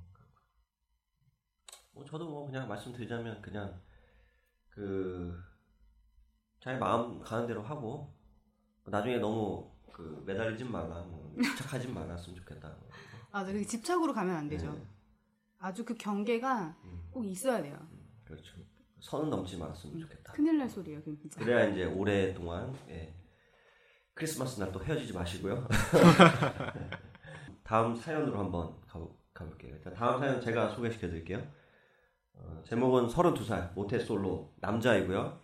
뭐 1.92 2.04
저도 2.06 2.28
뭐 2.28 2.46
그냥 2.48 2.68
말씀드리자면 2.68 3.42
그냥 3.42 3.80
그 4.70 5.40
자기 6.60 6.80
마음 6.80 7.20
가는 7.20 7.46
대로 7.46 7.62
하고 7.62 8.12
나중에 8.86 9.18
너무 9.20 9.72
그 9.92 10.24
매달리진 10.26 10.72
마라, 10.72 11.04
뭐 11.04 11.36
집착하지 11.40 11.88
말았으면 11.90 12.40
좋겠다. 12.40 12.76
아, 13.32 13.46
그 13.46 13.64
집착으로 13.64 14.12
가면 14.14 14.36
안 14.36 14.50
되죠. 14.50 14.72
네. 14.74 14.88
아주 15.60 15.86
그 15.86 15.94
경계가 15.94 16.76
음, 16.84 17.08
꼭 17.12 17.26
있어야 17.26 17.62
돼요. 17.62 17.78
그렇죠. 18.26 18.58
선은 19.04 19.30
넘지 19.30 19.58
말았으면 19.58 20.00
좋겠다. 20.00 20.32
큰일 20.32 20.58
날 20.58 20.70
소리예요, 20.70 21.02
그 21.04 21.14
진짜. 21.20 21.38
그래야 21.42 21.66
이제 21.66 21.84
오랫동안 21.84 22.74
예. 22.90 23.14
크리스마스 24.14 24.60
날 24.62 24.72
또 24.72 24.82
헤어지지 24.82 25.12
마시고요. 25.14 25.68
다음 27.64 27.94
사연으로 27.96 28.40
한번 28.40 28.74
가보, 28.88 29.14
가볼게요. 29.34 29.76
일단 29.76 29.94
다음 29.94 30.20
사연 30.20 30.40
제가 30.40 30.70
소개시켜 30.70 31.08
드릴게요. 31.10 31.46
어, 32.34 32.62
제목은 32.66 33.08
32살 33.08 33.74
모태솔로 33.74 34.54
남자이고요. 34.62 35.38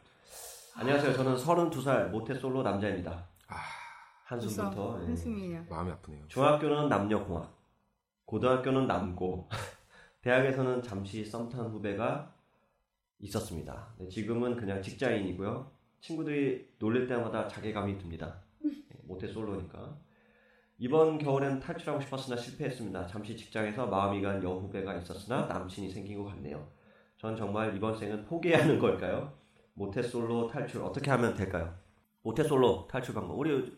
안녕하세요. 0.76 1.14
저는 1.14 1.36
32살 1.36 2.10
모태솔로 2.12 2.64
남자입니다. 2.64 3.28
한숨부터. 4.24 4.70
벌써 4.72 5.02
예. 5.02 5.06
한숨이냐. 5.08 5.66
마음이 5.70 5.92
아프네요. 5.92 6.28
중학교는 6.30 6.88
남녀공학, 6.88 7.54
고등학교는 8.26 8.88
남고, 8.88 9.50
대학에서는 10.22 10.82
잠시 10.84 11.26
썸탄 11.26 11.66
후배가 11.72 12.34
있었습니다. 13.20 13.94
네, 13.98 14.08
지금은 14.10 14.56
그냥 14.56 14.82
직장인이고요. 14.82 15.72
친구들이 16.02 16.70
놀릴 16.80 17.08
때마다 17.08 17.48
자괴감이 17.48 17.98
듭니다. 17.98 18.42
네, 18.64 18.72
모태 19.04 19.28
솔로니까. 19.28 19.98
이번 20.78 21.18
겨울엔 21.18 21.60
탈출하고 21.60 22.02
싶었으나 22.02 22.38
실패했습니다. 22.38 23.08
잠시 23.08 23.36
직장에서 23.36 23.88
마음이 23.88 24.22
간 24.22 24.42
여후배가 24.42 24.96
있었으나 24.96 25.46
남친이 25.48 25.90
생긴 25.92 26.24
것 26.24 26.30
같네요. 26.30 26.72
전 27.18 27.36
정말 27.36 27.76
이번 27.76 27.98
생은 27.98 28.24
포기해야 28.26 28.64
하는 28.64 28.80
걸까요? 28.80 29.38
모태솔로 29.74 30.48
탈출 30.48 30.82
어떻게 30.82 31.12
하면 31.12 31.36
될까요? 31.36 31.78
모태솔로 32.22 32.88
탈출 32.90 33.14
방법. 33.14 33.38
우리 33.38 33.78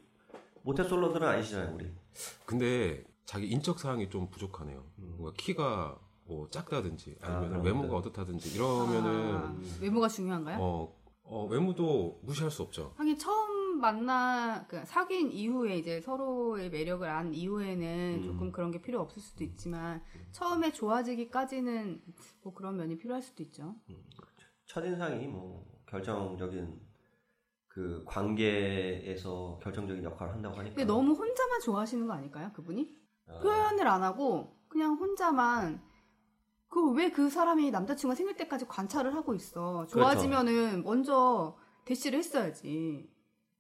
모태솔로들은 0.62 1.28
아니시잖아요, 1.28 1.76
우리. 1.76 1.92
근데 2.46 3.04
자기 3.26 3.48
인적 3.48 3.80
사항이 3.80 4.10
좀 4.10 4.30
부족하네요. 4.30 4.84
뭔가 4.96 5.34
키가 5.38 5.98
뭐 6.32 6.48
작다든지 6.50 7.18
아, 7.22 7.28
아니면 7.28 7.50
그런 7.50 7.66
외모가. 7.66 7.98
어떻다든지 7.98 8.56
이러면은 8.56 9.36
아, 9.36 9.56
외모가 9.82 10.08
중요한가요? 10.08 10.58
어, 10.62 10.96
어, 11.24 11.46
외모도 11.48 12.22
무시할 12.24 12.50
수 12.50 12.62
없죠. 12.62 12.94
하긴 12.96 13.18
처음 13.18 13.82
만나 13.82 14.66
그 14.68 14.82
사귄 14.86 15.30
이후에 15.30 15.78
이제 15.78 16.00
서로의 16.00 16.70
매력을 16.70 17.06
안 17.08 17.34
이후에는 17.34 18.20
음. 18.20 18.24
조금 18.24 18.52
그런 18.54 18.72
게 18.72 18.82
필요 18.82 19.02
없을 19.02 19.22
수도 19.22 19.44
있지만 19.44 20.02
처음에 20.32 20.72
좋아지기까지는 20.72 22.02
뭐 22.44 22.54
그런 22.54 22.78
면이 22.78 22.98
필요할 22.98 23.22
수도 23.22 23.44
있죠. 23.44 23.76
첫인상이 24.68 25.28
뭐 25.28 25.66
결정적인 25.88 26.80
그 27.68 28.04
관계에서 28.06 29.60
결정적인 29.62 30.02
역할을 30.06 30.34
한다고 30.34 30.58
하니까. 30.60 30.76
근데 30.76 30.86
너무 30.86 31.12
혼자만 31.12 31.60
좋아하시는 31.60 32.08
거 32.08 32.14
아닐까요, 32.14 32.52
그분이? 32.54 32.96
아, 33.28 33.40
표현을 33.40 33.86
안 33.88 34.04
하고 34.04 34.56
그냥 34.70 34.94
혼자만 34.94 35.91
그 36.72 36.94
왜 36.96 37.12
그 37.12 37.30
사람이 37.30 37.70
남자친구가 37.72 38.16
생길 38.16 38.36
때까지 38.38 38.66
관찰을 38.68 39.14
하고 39.14 39.34
있어. 39.36 39.86
좋아지면은 39.88 40.84
먼저 40.84 41.58
대시를 41.86 42.20
했어야지. 42.20 43.10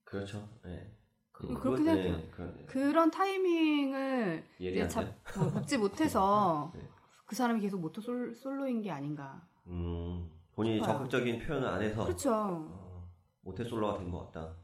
그렇죠. 0.06 0.48
예. 0.66 0.92
그, 1.32 1.48
그렇게 1.48 1.62
그건, 1.64 1.84
생각해요. 1.84 2.14
예, 2.16 2.30
그건, 2.32 2.56
예. 2.60 2.66
그런 2.66 3.12
타이밍을 3.12 4.46
이제 4.60 4.82
안 4.84 4.90
잡, 4.90 5.04
돼. 5.04 5.16
뭐 5.40 5.52
잡지 5.52 5.78
못해서 5.78 6.72
네. 6.76 6.82
그 7.26 7.36
사람이 7.36 7.60
계속 7.62 7.80
모토 7.82 8.00
솔, 8.02 8.34
솔로인 8.34 8.82
게 8.82 8.92
아닌가. 8.92 9.46
음, 9.68 10.30
본인이 10.54 10.78
싶어요. 10.78 10.94
적극적인 10.94 11.40
표현을 11.40 11.68
안 11.68 11.82
해서 11.82 12.04
그렇죠. 12.06 12.32
어, 12.34 13.10
모태 13.42 13.64
솔로가 13.66 13.98
된 14.00 14.12
것 14.12 14.32
같다. 14.32 14.56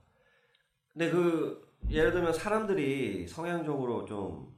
근데 0.94 1.10
그 1.12 1.68
예를 1.90 2.12
들면 2.12 2.34
사람들이 2.34 3.28
성향적으로 3.28 4.06
좀 4.06 4.56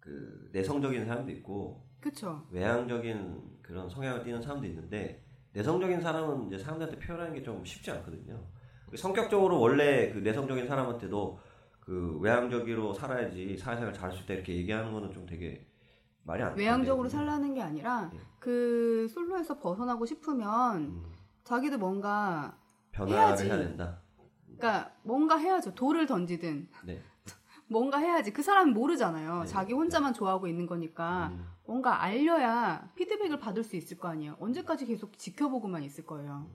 그 0.00 0.48
내성적인 0.54 1.04
사람도 1.04 1.30
있고 1.30 1.86
그렇죠. 2.00 2.46
외향적인 2.50 3.58
그런 3.62 3.88
성향을 3.88 4.22
띠는 4.24 4.40
사람도 4.42 4.66
있는데 4.66 5.22
내성적인 5.52 6.00
사람은 6.00 6.46
이제 6.46 6.58
사람들한테 6.58 6.98
표현하는 7.00 7.34
게 7.34 7.42
좀 7.42 7.64
쉽지 7.64 7.90
않거든요. 7.90 8.40
성격적으로 8.96 9.60
원래 9.60 10.10
그 10.12 10.18
내성적인 10.18 10.66
사람한테도 10.66 11.38
그 11.80 12.18
외향적으로 12.20 12.92
살아야지 12.92 13.56
사회생활 13.56 13.92
잘할 13.92 14.12
수 14.12 14.22
있다 14.24 14.34
이렇게 14.34 14.54
얘기하는 14.56 14.92
거는 14.92 15.12
좀 15.12 15.26
되게 15.26 15.66
말이 16.24 16.42
안 16.42 16.56
외향적으로 16.56 17.08
되거든요. 17.08 17.30
살라는 17.30 17.54
게 17.54 17.62
아니라 17.62 18.10
예. 18.14 18.18
그 18.38 19.06
솔로에서 19.08 19.58
벗어나고 19.58 20.06
싶으면 20.06 20.76
음, 20.76 21.02
자기도 21.44 21.78
뭔가 21.78 22.56
변화를 22.92 23.16
해야지. 23.16 23.44
해야 23.46 23.58
된다. 23.58 24.00
그러니까 24.56 24.92
뭔가 25.02 25.36
해야죠. 25.36 25.74
돌을 25.74 26.06
던지든 26.06 26.68
네. 26.84 27.00
뭔가 27.68 27.98
해야지. 27.98 28.32
그 28.32 28.42
사람은 28.42 28.74
모르잖아요. 28.74 29.40
네. 29.42 29.46
자기 29.46 29.72
혼자만 29.72 30.12
좋아하고 30.12 30.46
있는 30.48 30.66
거니까 30.66 31.28
음, 31.32 31.44
뭔가 31.70 32.02
알려야 32.02 32.90
피드백을 32.96 33.38
받을 33.38 33.62
수 33.62 33.76
있을 33.76 33.96
거 33.96 34.08
아니에요. 34.08 34.36
언제까지 34.40 34.86
계속 34.86 35.16
지켜보고만 35.16 35.84
있을 35.84 36.04
거예요. 36.04 36.50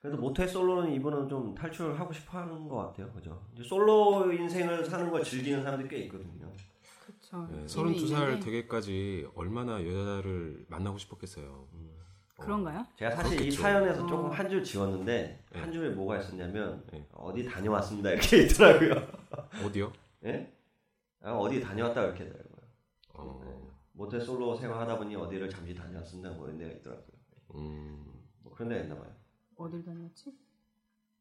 그래도 0.00 0.16
모태 0.16 0.46
솔로는 0.46 0.94
이분은 0.94 1.28
좀 1.28 1.54
탈출을 1.54 2.00
하고 2.00 2.10
싶어 2.10 2.38
하는 2.38 2.66
것 2.66 2.76
같아요. 2.76 3.12
그죠? 3.12 3.38
솔로 3.62 4.32
인생을 4.32 4.82
사는 4.86 5.10
걸 5.10 5.22
즐기는 5.22 5.62
사람들이 5.62 5.90
꽤 5.90 5.98
있거든요. 6.06 6.50
그렇죠. 7.04 7.46
네, 7.52 7.58
이미 7.58 7.66
32살 7.66 8.12
있는데. 8.22 8.40
되기까지 8.40 9.28
얼마나 9.34 9.74
여자를 9.86 10.64
만나고 10.70 10.96
싶었겠어요. 10.96 11.68
그런가요? 12.38 12.86
제가 12.96 13.10
사실 13.16 13.34
이 13.34 13.36
그렇겠죠. 13.40 13.60
사연에서 13.60 14.04
어. 14.04 14.06
조금 14.06 14.30
한 14.30 14.48
줄 14.48 14.64
지웠는데 14.64 15.44
네. 15.52 15.60
한 15.60 15.70
줄에 15.70 15.90
뭐가 15.90 16.18
있었냐면 16.18 16.82
네. 16.90 17.06
어디 17.12 17.44
다녀왔습니다 17.44 18.08
이렇게 18.12 18.38
있더라고요. 18.48 19.06
어디요? 19.66 19.92
예? 20.24 20.50
아, 21.20 21.32
어디 21.32 21.60
다녀왔다 21.60 22.02
이렇게 22.02 22.24
있더라고요. 22.24 22.56
어, 23.12 23.59
모태 24.00 24.18
솔로 24.20 24.56
생활하다 24.56 24.98
보니 24.98 25.14
어디를 25.16 25.50
잠시 25.50 25.74
다녀왔습니다 25.74 26.30
뭐 26.30 26.46
이런 26.46 26.58
데가 26.58 26.72
있더라고요. 26.72 27.06
음, 27.54 28.04
뭐 28.42 28.52
그런 28.54 28.68
데가 28.70 28.82
있나 28.82 28.94
봐요. 28.98 29.14
어딜 29.56 29.84
다녔지? 29.84 30.32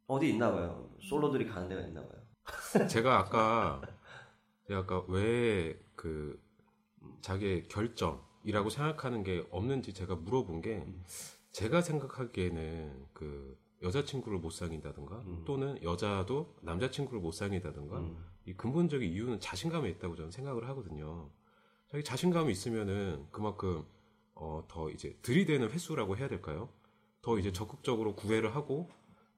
어디 0.08 0.30
있나 0.30 0.52
봐요. 0.52 0.90
솔로들이 1.02 1.46
가는 1.48 1.68
데가 1.68 1.82
있나 1.82 2.02
봐요. 2.02 2.22
제가 2.88 3.20
아까 3.20 3.82
제가 4.68 4.80
아까 4.80 5.04
왜 5.08 5.90
그 6.00 6.42
자기의 7.20 7.68
결정이라고 7.68 8.70
생각하는 8.70 9.24
게 9.24 9.46
없는지 9.52 9.94
제가 9.94 10.16
물어본 10.16 10.62
게 10.62 10.88
제가 11.52 11.82
생각하기에는 11.82 13.08
그 13.12 13.60
여자친구를 13.84 14.40
못 14.40 14.52
사귄다든가 14.52 15.18
음. 15.28 15.44
또는 15.46 15.84
여자도 15.84 16.56
남자친구를 16.62 17.20
못 17.20 17.34
사귄다든가 17.34 18.00
음. 18.00 18.26
이 18.46 18.54
근본적인 18.54 19.12
이유는 19.12 19.42
자신감에 19.42 19.90
있다고 19.90 20.16
저는 20.16 20.32
생각을 20.32 20.70
하거든요. 20.70 21.30
자기 21.92 22.04
자신감이 22.04 22.52
있으면은 22.52 23.26
그만큼 23.32 23.84
어, 24.36 24.64
더 24.68 24.90
이제 24.90 25.18
들이대는 25.22 25.72
횟수라고 25.72 26.18
해야 26.18 26.28
될까요? 26.28 26.70
더 27.22 27.38
이제 27.40 27.52
적극적으로 27.52 28.16
구애를 28.16 28.56
하고 28.56 28.90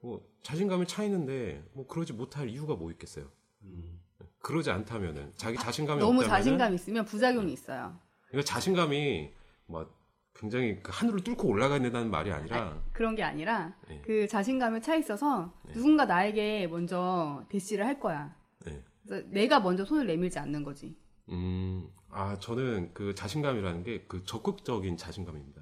뭐 0.02 0.22
자신감이 0.44 0.86
차 0.86 1.04
있는데 1.04 1.64
뭐 1.74 1.88
그러지 1.88 2.14
못할 2.14 2.50
이유가 2.50 2.76
뭐 2.76 2.92
있겠어요. 2.92 3.26
음. 3.64 4.00
그러지 4.40 4.70
않다면은 4.70 5.32
자기 5.36 5.58
자신감이 5.58 6.00
너무 6.00 6.20
없다면은 6.20 6.38
자신감 6.38 6.74
있으면 6.74 7.06
부작용이 7.06 7.54
있어요. 7.54 7.98
그러니까 8.28 8.46
자신감이 8.46 9.32
막 9.68 9.90
굉장히 10.34 10.82
그 10.82 10.92
하늘을 10.94 11.24
뚫고 11.24 11.48
올라가야 11.48 11.80
는 11.80 12.10
말이 12.10 12.32
아니라 12.32 12.82
그런 12.92 13.16
게 13.16 13.24
아니라 13.24 13.76
네. 13.88 14.02
그 14.04 14.28
자신감에 14.28 14.82
차 14.82 14.96
있어서 14.96 15.54
누군가 15.74 16.06
나에게 16.06 16.68
먼저 16.68 17.46
대시를 17.50 17.86
할 17.86 18.00
거야. 18.00 18.36
네. 18.66 18.84
그래서 19.06 19.28
내가 19.30 19.60
먼저 19.60 19.86
손을 19.86 20.08
내밀지 20.08 20.40
않는 20.40 20.64
거지. 20.64 20.96
음, 21.32 21.90
아, 22.10 22.38
저는 22.40 22.94
그 22.94 23.16
자신감이라는 23.16 23.84
게 23.84 24.06
그 24.08 24.24
적극적인 24.26 24.98
자신감입니다. 24.98 25.62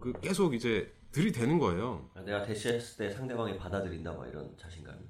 그 0.00 0.12
계속 0.20 0.54
이제 0.54 0.92
들이대는 1.12 1.58
거예요. 1.58 2.10
아, 2.14 2.20
내가 2.22 2.42
대시했을 2.42 2.98
때 3.08 3.14
상대방이 3.14 3.56
받아들인다 3.56 4.12
막 4.14 4.28
이런 4.28 4.56
자신감이. 4.58 5.00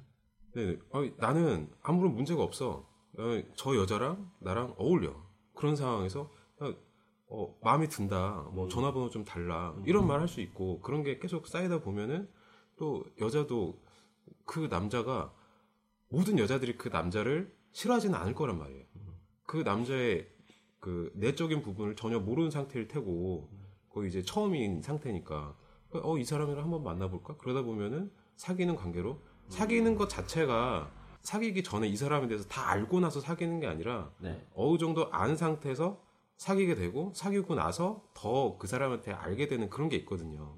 네, 0.55 0.79
어, 0.91 1.03
나는 1.19 1.71
아무런 1.83 2.15
문제가 2.15 2.43
없어. 2.43 2.89
어, 3.19 3.43
저 3.57 3.77
여자랑 3.77 4.31
나랑 4.41 4.75
어울려. 4.79 5.15
그런 5.55 5.75
상황에서 5.77 6.31
어, 6.61 6.75
어, 7.31 7.59
마음에 7.63 7.89
든다. 7.89 8.49
뭐 8.53 8.69
전화번호 8.69 9.11
좀 9.11 9.25
달라. 9.25 9.75
이런 9.85 10.07
말 10.07 10.21
할 10.21 10.29
수 10.29 10.41
있고 10.41 10.81
그런 10.81 11.03
게 11.03 11.19
계속 11.19 11.47
쌓이다 11.49 11.81
보면은 11.83 12.29
또 12.77 13.05
여자도 13.21 13.83
그 14.47 14.69
남자가 14.71 15.35
모든 16.09 16.39
여자들이 16.39 16.79
그 16.79 16.89
남자를 16.89 17.53
싫어하지는 17.73 18.15
않을 18.19 18.35
거란 18.35 18.59
말이에요. 18.59 18.85
그 19.49 19.57
남자의 19.57 20.29
그 20.79 21.11
내적인 21.15 21.63
부분을 21.63 21.97
전혀 21.97 22.21
모르는 22.21 22.51
상태일 22.51 22.87
테고 22.87 23.49
거의 23.89 24.09
이제 24.11 24.23
처음인 24.23 24.83
상태니까 24.83 25.57
어 25.91 26.19
이 26.19 26.25
사람이랑 26.25 26.63
한번 26.65 26.83
만나볼까 26.85 27.39
그러다 27.39 27.63
보면은 27.63 28.13
사귀는 28.37 28.77
관계로 28.77 29.23
사귀는 29.49 29.97
것 29.97 30.09
자체가 30.11 30.93
사귀기 31.23 31.63
전에 31.63 31.89
이 31.89 31.97
사람에 31.97 32.29
대해서 32.29 32.47
다 32.47 32.69
알고 32.69 33.01
나서 33.01 33.21
사귀는 33.21 33.61
게 33.61 33.67
아니라 33.67 34.13
네. 34.19 34.47
어느 34.55 34.77
정도 34.77 35.11
아는 35.11 35.35
상태에서 35.37 35.99
사귀게 36.37 36.75
되고 36.75 37.11
사귀고 37.15 37.55
나서 37.55 38.05
더 38.15 38.59
그 38.59 38.67
사람한테 38.67 39.13
알게 39.13 39.49
되는 39.49 39.71
그런 39.71 39.89
게 39.89 39.97
있거든요. 39.97 40.57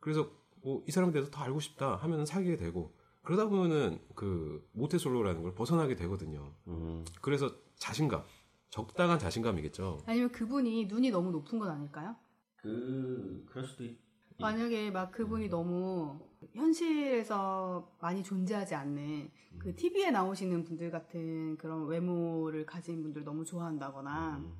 그래서 0.00 0.28
뭐 0.64 0.82
이 0.88 0.90
사람에 0.90 1.12
대해서 1.12 1.30
더 1.30 1.40
알고 1.44 1.60
싶다 1.60 1.94
하면은 1.94 2.26
사귀게 2.26 2.56
되고 2.56 2.92
그러다 3.22 3.46
보면은 3.48 4.00
그 4.16 4.68
모태솔로라는 4.72 5.42
걸 5.44 5.54
벗어나게 5.54 5.94
되거든요. 5.94 6.52
음. 6.66 7.04
그래서 7.22 7.54
자신감, 7.76 8.24
적당한 8.70 9.18
자신감이겠죠. 9.18 9.98
아니면 10.06 10.30
그분이 10.32 10.86
눈이 10.86 11.10
너무 11.10 11.30
높은 11.30 11.58
건 11.58 11.70
아닐까요? 11.70 12.16
그 12.56 13.44
그럴 13.46 13.64
수도 13.64 13.84
있. 13.84 13.98
만약에 14.38 14.90
막 14.90 15.12
그분이 15.12 15.48
너무 15.48 16.18
현실에서 16.54 17.96
많이 18.00 18.22
존재하지 18.22 18.74
않는 18.74 19.30
그 19.58 19.76
TV에 19.76 20.10
나오시는 20.10 20.64
분들 20.64 20.90
같은 20.90 21.56
그런 21.56 21.86
외모를 21.86 22.66
가진 22.66 23.02
분들 23.02 23.22
너무 23.22 23.44
좋아한다거나 23.44 24.38
음. 24.38 24.52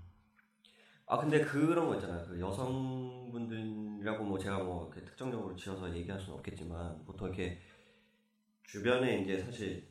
아 1.06 1.18
근데 1.18 1.40
그런 1.44 1.88
거 1.88 1.94
있잖아요. 1.96 2.24
그 2.26 2.40
여성분들이라고 2.40 4.24
뭐 4.24 4.38
제가 4.38 4.62
뭐 4.62 4.90
이렇게 4.92 5.04
특정적으로 5.04 5.54
지어서 5.56 5.94
얘기할 5.94 6.18
수는 6.20 6.38
없겠지만 6.38 7.04
보통 7.04 7.28
이렇게 7.28 7.58
주변에 8.62 9.20
이제 9.20 9.38
사실 9.42 9.86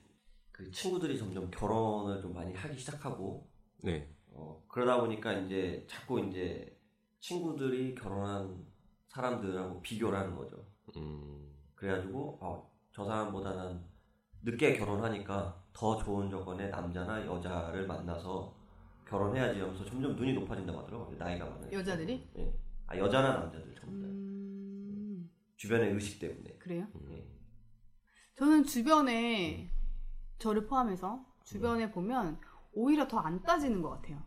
그 0.63 0.71
친구들이 0.71 1.17
점점 1.17 1.49
결혼을 1.51 2.21
좀 2.21 2.33
많이 2.33 2.53
하기 2.53 2.77
시작하고 2.77 3.49
네. 3.81 4.09
어, 4.31 4.63
그러다 4.67 5.01
보니까 5.01 5.33
이제 5.33 5.85
자꾸 5.87 6.19
이제 6.19 6.77
친구들이 7.19 7.95
결혼한 7.95 8.65
사람들하고 9.07 9.81
비교를 9.81 10.17
하는 10.17 10.35
거죠. 10.35 10.65
음, 10.97 11.53
그래가지고 11.75 12.39
어, 12.41 12.71
저 12.91 13.05
사람보다는 13.05 13.81
늦게 14.43 14.77
결혼하니까 14.77 15.63
더 15.73 15.97
좋은 15.97 16.29
조건의 16.29 16.69
남자나 16.69 17.25
여자를 17.25 17.85
만나서 17.87 18.55
결혼해야지 19.07 19.59
하면서 19.59 19.85
점점 19.85 20.15
눈이 20.15 20.33
높아진다고 20.33 20.79
하더라고요. 20.79 21.17
나이가 21.17 21.45
많으니까. 21.45 21.73
여자들이? 21.77 22.29
예. 22.37 22.53
아 22.87 22.97
여자나 22.97 23.33
남자들 23.33 23.75
전부 23.75 24.01
다. 24.01 24.07
음, 24.07 25.29
주변의 25.57 25.93
의식 25.93 26.19
때문에. 26.19 26.57
그래요? 26.57 26.87
예. 27.11 27.25
저는 28.35 28.63
주변에 28.63 29.69
저를 30.43 30.65
포함해서 30.67 31.23
주변에 31.45 31.89
보면 31.89 32.37
오히려 32.73 33.07
더 33.07 33.19
안 33.19 33.41
따지는 33.43 33.81
것 33.81 33.89
같아요. 33.91 34.17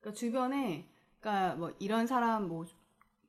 그러니까 0.00 0.18
주변에 0.18 0.88
그러니까 1.20 1.54
뭐 1.56 1.70
이런 1.78 2.06
사람 2.06 2.48
뭐, 2.48 2.64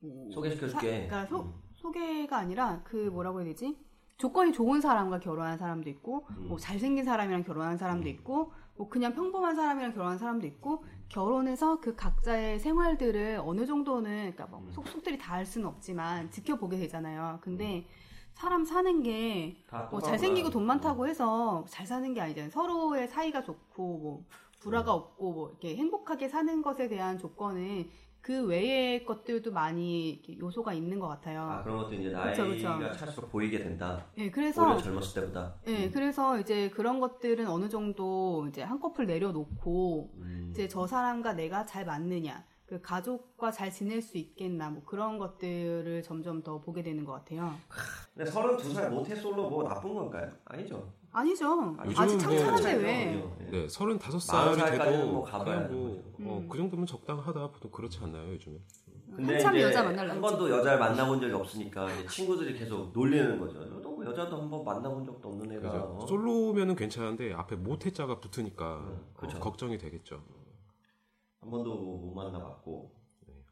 뭐 0.00 0.30
소개시켜줄게. 0.32 0.70
사- 0.72 0.80
그러니까 0.80 1.26
소, 1.26 1.42
음. 1.42 1.52
소개가 1.74 2.38
아니라 2.38 2.80
그 2.84 2.96
뭐라고 2.96 3.40
해야 3.40 3.48
되지? 3.48 3.78
조건이 4.16 4.52
좋은 4.52 4.80
사람과 4.80 5.18
결혼한 5.20 5.58
사람도 5.58 5.90
있고, 5.90 6.26
음. 6.38 6.48
뭐 6.48 6.58
잘생긴 6.58 7.04
사람이랑 7.04 7.42
결혼한 7.42 7.76
사람도 7.76 8.08
있고, 8.08 8.52
뭐 8.76 8.88
그냥 8.88 9.12
평범한 9.12 9.54
사람이랑 9.56 9.92
결혼한 9.92 10.18
사람도 10.18 10.46
있고, 10.46 10.84
결혼해서 11.08 11.80
그 11.80 11.94
각자의 11.96 12.60
생활들을 12.60 13.40
어느 13.44 13.66
정도는, 13.66 14.32
그러니까 14.32 14.46
뭐 14.46 14.60
음. 14.60 14.70
속속들이 14.70 15.18
다알 15.18 15.44
수는 15.44 15.66
없지만 15.66 16.30
지켜보게 16.30 16.78
되잖아요. 16.78 17.40
근데 17.42 17.86
사람 18.34 18.64
사는 18.64 19.02
게다 19.02 19.88
뭐. 19.90 20.00
잘생기고 20.00 20.50
돈 20.50 20.66
많다고 20.66 21.06
해서 21.06 21.64
잘 21.68 21.86
사는 21.86 22.12
게 22.12 22.20
아니잖아요. 22.20 22.50
서로의 22.50 23.08
사이가 23.08 23.42
좋고 23.42 23.98
뭐 23.98 24.24
불화가 24.60 24.92
음. 24.92 24.98
없고 24.98 25.32
뭐 25.32 25.48
이렇게 25.50 25.76
행복하게 25.76 26.28
사는 26.28 26.62
것에 26.62 26.88
대한 26.88 27.18
조건은 27.18 27.88
그 28.20 28.46
외의 28.46 29.04
것들도 29.04 29.52
많이 29.52 30.22
요소가 30.40 30.72
있는 30.72 30.98
것 30.98 31.08
같아요. 31.08 31.42
아 31.42 31.62
그런 31.62 31.76
것도 31.76 31.92
이제 31.94 32.10
나이가 32.10 32.44
그쵸. 32.46 32.92
찰수록 32.98 33.30
보이게 33.30 33.58
된다. 33.58 34.06
예, 34.16 34.30
그래서 34.30 34.64
오히려 34.64 34.78
젊었을 34.78 35.20
때보다. 35.22 35.54
예, 35.66 35.90
그래서 35.90 36.40
이제 36.40 36.70
그런 36.70 37.00
것들은 37.00 37.46
어느 37.46 37.68
정도 37.68 38.46
이제 38.48 38.62
한꺼풀 38.62 39.06
내려놓고 39.06 40.10
음. 40.16 40.48
이제 40.50 40.66
저 40.68 40.86
사람과 40.86 41.34
내가 41.34 41.66
잘 41.66 41.84
맞느냐, 41.84 42.42
그 42.66 42.80
가족과 42.80 43.50
잘 43.50 43.70
지낼 43.70 44.00
수 44.00 44.16
있겠나, 44.16 44.70
뭐 44.70 44.82
그런 44.86 45.18
것들을 45.18 46.02
점점 46.02 46.42
더 46.42 46.60
보게 46.60 46.82
되는 46.82 47.04
것 47.04 47.12
같아요. 47.12 47.52
근데 48.14 48.30
32살 48.30 48.88
모태 48.88 49.14
솔로 49.16 49.50
뭐 49.50 49.64
나쁜 49.64 49.94
건가요? 49.94 50.30
아니죠. 50.46 50.90
아니죠. 51.12 51.76
아니, 51.78 51.94
아직 51.96 52.14
뭐- 52.14 52.18
창창한데 52.18 52.72
왜? 52.76 53.14
예. 53.40 53.50
네, 53.50 53.66
35살이 53.66 54.32
마흔 54.32 54.54
살까지는 54.58 54.98
돼도 54.98 55.12
뭐 55.12 55.22
가봐야 55.22 55.68
그냥 55.68 55.72
뭐. 55.72 56.14
어, 56.34 56.38
음. 56.38 56.48
그 56.48 56.56
정도면 56.58 56.86
적당하다. 56.86 57.50
보통 57.52 57.70
그렇지 57.70 57.98
않나요, 58.02 58.32
요즘에? 58.32 58.56
근데 59.14 59.34
한참 59.34 59.54
이제 59.54 59.64
여자 59.66 59.82
만나려고 59.84 60.14
한 60.14 60.20
번도 60.20 60.50
여자를 60.50 60.78
만나본 60.78 61.20
적이 61.20 61.34
없으니까 61.34 61.86
친구들이 62.10 62.58
계속 62.58 62.90
놀리는 62.92 63.38
거죠. 63.38 63.60
너뭐 63.62 64.04
여자도 64.06 64.40
한번 64.42 64.64
만나본 64.64 65.04
적도 65.04 65.28
없는 65.28 65.52
애가 65.52 65.70
그죠? 65.70 65.84
어? 66.00 66.06
솔로면은 66.06 66.74
괜찮은데 66.74 67.32
앞에 67.34 67.54
모태자가 67.56 68.18
붙으니까 68.18 68.78
음, 68.78 69.04
그죠. 69.14 69.36
어, 69.36 69.40
걱정이 69.40 69.78
되겠죠. 69.78 70.20
한 71.44 71.50
번도 71.50 71.74
못 71.74 72.14
만나봤고 72.14 72.90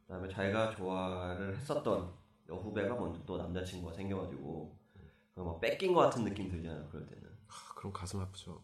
그다음에 0.06 0.26
자기가 0.28 0.74
좋아를 0.74 1.54
했었던 1.54 2.10
여후배가 2.48 2.94
먼저 2.94 3.22
또 3.26 3.36
남자친구가 3.36 3.92
생겨가지고 3.92 4.74
그거 5.34 5.52
막 5.52 5.60
뺏긴 5.60 5.92
것 5.92 6.00
같은 6.00 6.24
느낌 6.24 6.50
들잖아요. 6.50 6.88
그럴 6.88 7.06
때는. 7.06 7.22
하, 7.46 7.74
그럼 7.74 7.92
가슴 7.92 8.20
아프죠. 8.20 8.62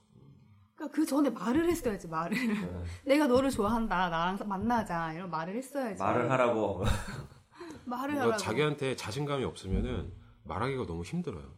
그러니까 0.75 0.97
그 0.97 1.05
전에 1.05 1.29
말을 1.29 1.69
했어야지 1.69 2.09
말을. 2.09 2.37
네. 2.49 2.85
내가 3.05 3.27
너를 3.27 3.51
좋아한다. 3.51 4.09
나랑 4.09 4.39
만나자. 4.47 5.13
이런 5.13 5.31
말을 5.31 5.57
했어야지. 5.57 6.03
말을 6.03 6.31
하라고. 6.31 6.85
말을 7.85 8.19
하라고. 8.19 8.37
자기한테 8.39 8.97
자신감이 8.97 9.45
없으면은 9.45 10.11
말하기가 10.45 10.87
너무 10.87 11.03
힘들어요. 11.03 11.53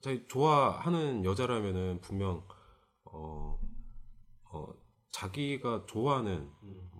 자기 0.00 0.26
좋아하는 0.26 1.24
여자라면은 1.26 2.00
분명 2.00 2.42
어, 3.04 3.58
어, 4.44 4.68
자기가 5.10 5.84
좋아하는 5.86 6.50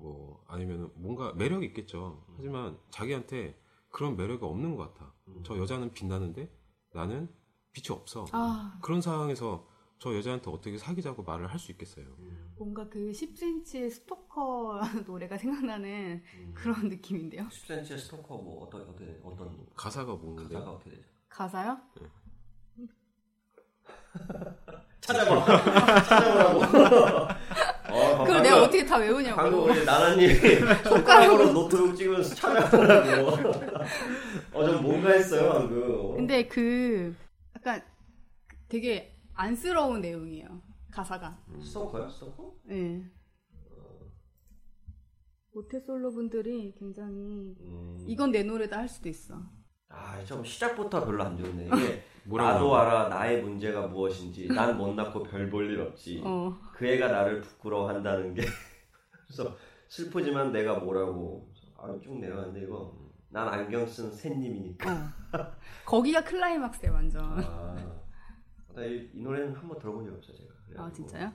뭐 0.01 0.43
아니면은 0.49 0.91
뭔가 0.95 1.33
매력이 1.35 1.67
있겠죠. 1.67 2.25
하지만 2.37 2.79
자기한테 2.91 3.61
그런 3.91 4.17
매력이 4.17 4.45
없는 4.45 4.77
것 4.77 4.95
같아. 4.95 5.13
저 5.45 5.57
여자는 5.59 5.93
빛나는데 5.93 6.51
나는 6.93 7.29
빛이 7.73 7.97
없어. 7.97 8.27
아, 8.33 8.79
그런 8.83 9.01
상황에서 9.01 9.69
저 9.99 10.17
여자한테 10.17 10.51
어떻게 10.51 10.79
사귀자고 10.79 11.23
말을 11.23 11.47
할 11.49 11.59
수 11.59 11.71
있겠어요. 11.73 12.07
뭔가 12.57 12.89
그 12.89 13.11
10cm의 13.13 13.91
스토커 13.91 14.81
노래가 15.07 15.37
생각나는 15.37 16.23
그런 16.55 16.89
느낌인데요. 16.89 17.47
10cm 17.49 17.99
스토커 17.99 18.39
뭐 18.39 18.65
어떤 18.65 18.83
어떤 18.89 19.21
어떤 19.23 19.67
가사가 19.77 20.15
뭐는데 20.15 20.55
가사가 20.55 20.73
어떻게 20.73 20.91
되죠? 20.91 21.03
가사요? 21.29 21.79
찾아봐. 25.01 25.45
찾아보라고. 26.03 26.61
다 28.91 28.97
외우냐고. 28.97 29.37
방금 29.37 29.71
이제 29.71 29.85
나나님이 29.85 30.35
손가락으로 30.83 31.53
노트북 31.53 31.95
찍으면서 31.97 32.35
찾아보라고. 32.35 33.29
어, 34.53 34.69
좀 34.69 34.83
뭔가 34.83 35.11
했어요, 35.11 35.53
방금. 35.53 36.17
근데 36.17 36.49
그 36.49 37.15
약간 37.55 37.81
되게 38.69 39.17
안쓰러운 39.35 40.01
내용이에요. 40.01 40.61
가사가. 40.91 41.39
스토커요? 41.63 42.09
스토커? 42.11 42.53
네. 42.65 43.05
모태솔로 45.53 46.11
분들이 46.13 46.75
굉장히 46.77 47.55
음. 47.61 48.05
이건 48.09 48.33
내 48.33 48.43
노래다 48.43 48.77
할 48.79 48.89
수도 48.89 49.09
있어. 49.09 49.35
아, 49.89 50.25
좀 50.25 50.45
시작부터 50.45 51.05
별로 51.05 51.23
안 51.25 51.37
좋네. 51.37 51.67
이게 51.67 52.03
나도 52.27 52.77
알아 52.77 53.09
나의 53.09 53.43
문제가 53.43 53.87
무엇인지 53.87 54.49
난 54.49 54.77
못났고 54.77 55.23
별 55.23 55.49
볼 55.49 55.71
일 55.73 55.81
없지. 55.81 56.23
어. 56.25 56.57
그 56.75 56.87
애가 56.89 57.09
나를 57.09 57.41
부끄러워한다는 57.41 58.35
게 58.35 58.43
그래서 59.31 59.57
슬프지만 59.89 60.53
내가 60.53 60.79
뭐라고 60.81 61.49
아, 61.77 61.97
쭉 62.03 62.19
내려가는데 62.19 62.63
이거 62.63 62.99
난 63.29 63.49
안경 63.49 63.87
쓴 63.87 64.11
새님이니까. 64.13 64.93
어. 64.93 65.53
거기가 65.87 66.25
클라이막스에 66.25 66.89
완전. 66.89 67.23
아, 67.25 67.77
나 68.75 68.85
이, 68.85 69.09
이 69.15 69.21
노래는 69.23 69.55
한 69.55 69.69
번 69.69 69.79
들어본 69.79 70.05
적 70.05 70.15
없어 70.15 70.33
제가. 70.33 70.53
그래가지고 70.67 70.83
아, 70.83 70.93
진짜요? 70.93 71.33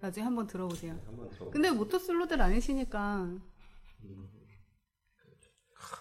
나중에 0.00 0.24
한번 0.24 0.46
들어보세요. 0.48 0.98
한번 1.06 1.30
들어. 1.30 1.50
근데 1.50 1.70
모터솔로들 1.70 2.40
아니시니까 2.42 3.28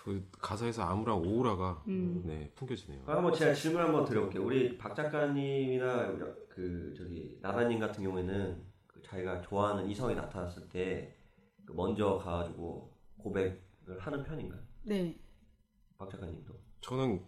그 0.04 0.28
가사에서 0.40 0.84
아무랑 0.84 1.20
오우라가 1.20 1.84
음. 1.88 2.24
네 2.26 2.52
풍겨지네요. 2.56 3.04
아, 3.06 3.18
한번 3.18 3.34
제가 3.34 3.54
질문 3.54 3.82
한번 3.84 4.06
드려볼게요. 4.06 4.44
우리 4.44 4.78
박 4.78 4.96
작가님이나 4.96 6.14
그 6.50 6.94
저기 6.98 7.38
나다님 7.42 7.80
같은 7.80 8.04
경우에는 8.04 8.56
그 8.56 8.71
자기가 9.06 9.42
좋아하는 9.42 9.90
이성이 9.90 10.16
나타났을 10.16 10.70
때그 10.70 11.74
먼저 11.74 12.18
가가지고 12.18 12.92
고백을 13.18 13.60
하는 14.00 14.24
편인가요? 14.24 14.62
네 14.84 15.18
박 15.98 16.10
작가님도 16.10 16.54
저는 16.82 17.24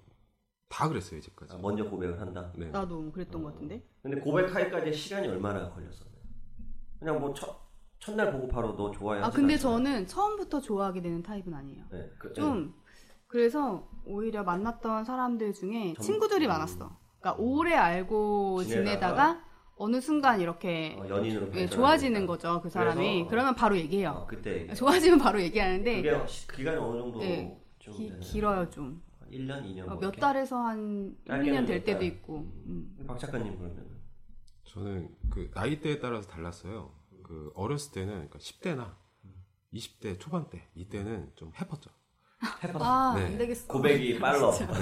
다 0.67 0.89
그랬어요 0.89 1.19
이제까지. 1.19 1.53
아, 1.53 1.57
먼저 1.59 1.87
고백을 1.87 2.19
한다. 2.19 2.51
네. 2.57 2.71
나도 2.71 3.11
그랬던 3.11 3.43
것 3.43 3.53
같은데. 3.53 3.87
근데 4.01 4.19
고백하기까지 4.19 4.91
시간이 4.91 5.27
얼마나 5.27 5.69
걸렸었나요? 5.69 6.17
그냥 6.97 7.19
뭐 7.19 7.31
첫, 7.35 7.55
첫날 7.99 8.31
보고 8.31 8.47
바로 8.47 8.75
너 8.75 8.89
좋아해. 8.89 9.21
아 9.21 9.29
근데. 9.29 9.55
저는 9.55 10.07
처음부터 10.07 10.59
좋아하게 10.59 11.03
되는 11.03 11.21
타입은 11.21 11.53
아니에요. 11.53 11.83
네, 11.91 12.09
그, 12.17 12.33
좀 12.33 12.73
그래서 13.27 13.87
오히려 14.05 14.41
만났던 14.43 15.05
사람들 15.05 15.53
중에 15.53 15.93
전- 15.93 16.03
친구들이 16.03 16.47
음. 16.47 16.49
많았어. 16.49 16.97
그러니까 17.19 17.35
오래 17.43 17.75
알고 17.75 18.63
지내다가 18.63 18.83
지내다가 18.83 19.45
어느 19.75 19.99
순간 19.99 20.39
이렇게 20.39 20.95
어, 20.99 21.07
연인으로 21.09 21.51
예. 21.55 21.67
좋아지는 21.67 22.25
거죠 22.27 22.61
그 22.61 22.69
사람이. 22.69 23.13
그래서- 23.23 23.29
그러면 23.29 23.55
바로 23.55 23.75
얘기해요. 23.77 24.09
어, 24.11 24.27
그때 24.27 24.61
얘기. 24.61 24.75
좋아지면 24.75 25.17
바로 25.19 25.41
얘기하는데 25.41 26.01
그게 26.01 26.27
시- 26.27 26.47
기간이 26.47 26.77
어느 26.77 26.99
정도 26.99 27.19
네, 27.19 27.59
좀 27.79 27.93
기? 27.95 28.11
길어요 28.19 28.69
좀. 28.69 29.01
1년, 29.31 29.63
2년 29.65 29.83
어, 29.83 29.85
뭐몇 29.87 30.01
이렇게? 30.03 30.21
달에서 30.21 30.57
한 30.57 31.15
1, 31.25 31.27
짧게는 31.27 31.63
2년 31.63 31.67
될몇 31.67 31.85
때도 31.85 31.99
달. 31.99 32.03
있고. 32.07 32.37
음. 32.67 33.03
박 33.07 33.17
작가님 33.17 33.57
그러면 33.57 33.87
저는 34.65 35.09
그 35.31 35.49
나이대에 35.55 35.99
따라서 35.99 36.27
달랐어요. 36.29 36.91
그 37.23 37.51
어렸을 37.55 37.91
때는 37.93 38.13
그러니까 38.29 38.37
10대나 38.37 38.93
20대 39.73 40.19
초반 40.19 40.47
때 40.51 40.67
이때는 40.75 41.31
좀 41.35 41.51
해뻤죠. 41.55 41.89
아, 42.75 43.15
네. 43.17 43.25
안 43.25 43.37
되겠어. 43.39 43.67
고백이 43.67 44.19
빨라. 44.19 44.51
진짜. 44.51 44.73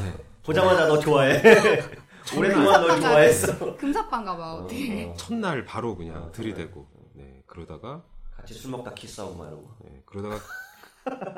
보자마자 0.43 0.88
너 0.88 0.99
좋아해. 0.99 1.41
오랫동안 2.38 2.81
널 2.88 3.01
좋아했어. 3.01 3.75
금사빠인가 3.77 4.38
봐, 4.38 4.53
어떻게. 4.55 5.05
어, 5.05 5.10
어. 5.12 5.13
첫날 5.15 5.65
바로 5.65 5.95
그냥 5.95 6.23
어, 6.23 6.31
들이대고 6.31 6.88
네 7.15 7.43
그러다가 7.47 8.03
같이 8.36 8.53
술 8.53 8.71
먹다 8.71 8.93
키스하고 8.93 9.36
거. 9.38 9.75
네, 9.86 10.01
그러다가 10.05 10.39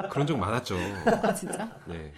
그런 0.10 0.28
적 0.28 0.38
많았죠. 0.38 0.76
아, 1.24 1.34
진짜? 1.34 1.80
네. 1.88 2.14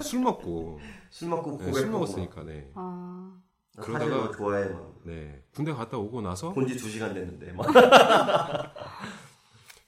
술 0.00 0.20
먹고 0.20 0.80
술 1.10 1.28
먹고 1.28 1.58
네, 1.58 1.72
술 1.72 1.88
먹었으니까 1.90 2.42
네. 2.44 2.70
아. 2.74 3.32
막. 3.76 3.84
그러다가- 3.86 4.32
좋아해 4.36 4.68
막. 4.70 4.94
네. 5.04 5.42
군대 5.54 5.72
갔다 5.72 5.98
오고 5.98 6.22
나서 6.22 6.52
본지 6.52 6.74
2 6.74 6.78
시간 6.90 7.12
됐는데 7.14 7.52
막. 7.52 7.66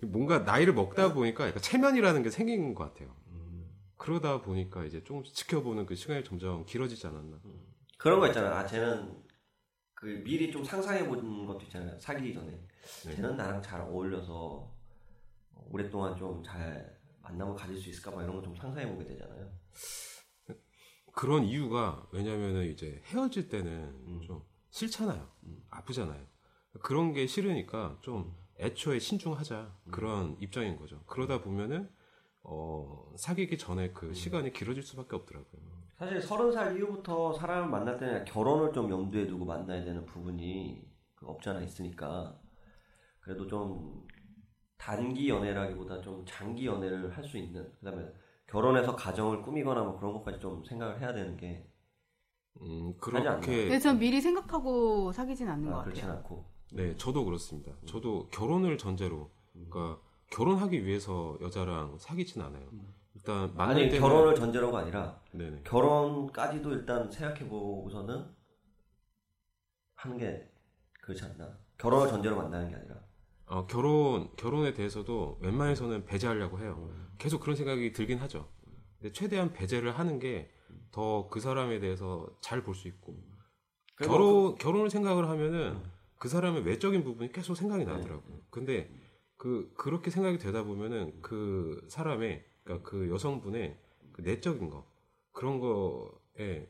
뭔가 0.03 0.38
나이를 0.40 0.75
먹다 0.75 1.12
보니까 1.12 1.49
약간 1.49 1.61
체면이라는 1.62 2.23
게 2.23 2.31
생긴 2.31 2.75
것 2.75 2.85
같아요. 2.85 3.09
그러다 4.09 4.40
보니까 4.40 4.85
이제 4.87 5.05
조금씩 5.05 5.35
지켜보는 5.35 5.85
그 5.85 5.94
시간이 5.94 6.25
점점 6.25 6.64
길어지지 6.64 7.07
않았나. 7.07 7.38
그런 7.99 8.18
거 8.21 8.27
있잖아. 8.29 8.57
아 8.59 8.66
쟤는 8.66 9.23
그 9.92 10.07
미리 10.25 10.51
좀 10.51 10.64
상상해 10.64 11.07
보는 11.07 11.44
것도 11.44 11.61
있잖아요. 11.64 11.99
사귀기 12.01 12.33
전에. 12.33 12.51
네. 13.05 13.14
쟤는 13.16 13.37
나랑 13.37 13.61
잘 13.61 13.83
어울려서 13.83 14.75
오랫동안 15.71 16.16
좀 16.16 16.42
잘 16.42 16.97
만남을 17.21 17.55
가질 17.55 17.77
수 17.77 17.90
있을까 17.90 18.11
봐 18.12 18.23
이런 18.23 18.35
거 18.37 18.40
좀 18.42 18.57
상상해 18.57 18.90
보게 18.90 19.05
되잖아요. 19.05 19.53
그런 21.12 21.44
이유가 21.44 22.07
왜냐면은 22.12 22.64
이제 22.71 23.03
헤어질 23.07 23.49
때는 23.51 23.71
음. 24.07 24.21
좀 24.27 24.42
싫잖아요. 24.71 25.29
아프잖아요. 25.68 26.27
그런 26.81 27.12
게 27.12 27.27
싫으니까 27.27 27.99
좀 28.01 28.35
애초에 28.59 28.99
신중하자 29.01 29.77
그런 29.90 30.38
입장인 30.40 30.77
거죠. 30.79 31.03
그러다 31.07 31.42
보면은 31.42 31.90
어, 32.51 33.13
사귀기 33.17 33.59
전에 33.59 33.91
그 33.93 34.15
시간이 34.15 34.53
길어질 34.55 34.83
수밖에 34.83 35.17
없더라고요. 35.17 35.61
사실 35.99 36.21
서른 36.23 36.51
살 36.51 36.77
이후부터 36.77 37.33
사람을 37.35 37.69
만날 37.69 37.99
때는 37.99 38.25
결혼을 38.25 38.73
좀 38.73 38.91
염두에 38.91 39.27
두고 39.27 39.45
만나야 39.45 39.85
되는 39.85 40.07
부분이 40.07 40.87
그 41.15 41.27
없지 41.27 41.49
않아 41.51 41.61
있으니까 41.61 42.39
그래도 43.21 43.47
좀 43.47 44.07
단기 44.79 45.29
연애라기보다 45.29 46.01
좀 46.01 46.25
장기 46.27 46.67
연애를 46.67 47.15
할 47.15 47.25
수 47.25 47.37
있는 47.37 47.71
그다음에 47.81 48.07
결혼해서 48.47 48.95
가정을 48.97 49.43
꾸미거나 49.43 49.83
뭐 49.83 49.99
그런 49.99 50.15
것까지 50.15 50.39
좀 50.41 50.65
생각을 50.65 51.01
해야 51.01 51.13
되는 51.13 51.37
게 51.37 51.69
음? 52.63 52.95
그렇게 52.99 53.63
근데 53.65 53.79
전 53.79 53.99
미리 53.99 54.21
생각하고 54.21 55.13
사귀진 55.13 55.49
않는 55.49 55.71
것 55.71 55.81
아, 55.81 55.83
그렇진 55.83 56.05
같아요. 56.05 56.19
않고 56.19 56.45
네, 56.73 56.97
저도 56.97 57.25
그렇습니다. 57.25 57.73
저도 57.87 58.29
결혼을 58.31 58.79
전제로, 58.79 59.31
그러니까 59.53 60.01
결혼하기 60.31 60.85
위해서 60.85 61.37
여자랑 61.41 61.97
사귀진 61.99 62.43
않아요. 62.43 62.69
일단 63.14 63.55
만날 63.55 63.77
아니 63.77 63.88
때는 63.91 64.01
결혼을 64.01 64.35
전제로가 64.35 64.81
아니라 64.81 65.21
네네. 65.33 65.62
결혼까지도 65.64 66.73
일단 66.73 67.11
생각해 67.11 67.49
보고서는 67.49 68.27
하는 69.97 70.19
게 70.19 70.49
그렇지 71.03 71.25
않나 71.25 71.59
결혼을 71.79 72.09
전제로 72.09 72.37
만나는 72.37 72.69
게 72.69 72.77
아니라 72.77 72.97
어, 73.47 73.67
결혼 73.67 74.31
결혼에 74.37 74.75
대해서도 74.75 75.38
웬만해서는 75.41 76.05
배제하려고 76.05 76.61
해요. 76.61 76.91
계속 77.19 77.41
그런 77.41 77.57
생각이 77.57 77.93
들긴 77.93 78.19
하죠. 78.19 78.49
근데 79.01 79.12
최대한 79.12 79.53
배제를 79.53 79.99
하는 79.99 80.19
게 80.19 80.51
더 80.91 81.29
그 81.31 81.41
사람에 81.41 81.81
대해서 81.81 82.27
잘 82.41 82.62
볼 82.62 82.75
수 82.75 82.88
있고 82.88 83.14
그리고 83.95 84.12
결혼 84.12 84.55
결혼을 84.57 84.91
생각을 84.91 85.29
하면은 85.29 85.83
그 86.19 86.29
사람의 86.29 86.64
외적인 86.64 87.05
부분이 87.05 87.33
계속 87.33 87.55
생각이 87.55 87.85
나더라고요. 87.85 88.41
근데 88.51 88.91
그 89.38 89.72
그렇게 89.77 90.11
생각이 90.11 90.37
되다 90.38 90.64
보면은 90.64 91.14
그 91.22 91.81
사람의 91.88 92.44
그러니까 92.64 92.88
그 92.90 93.09
여성분의 93.09 93.78
그 94.12 94.20
내적인 94.22 94.68
거 94.68 94.84
그런 95.32 95.61
거에 95.61 96.68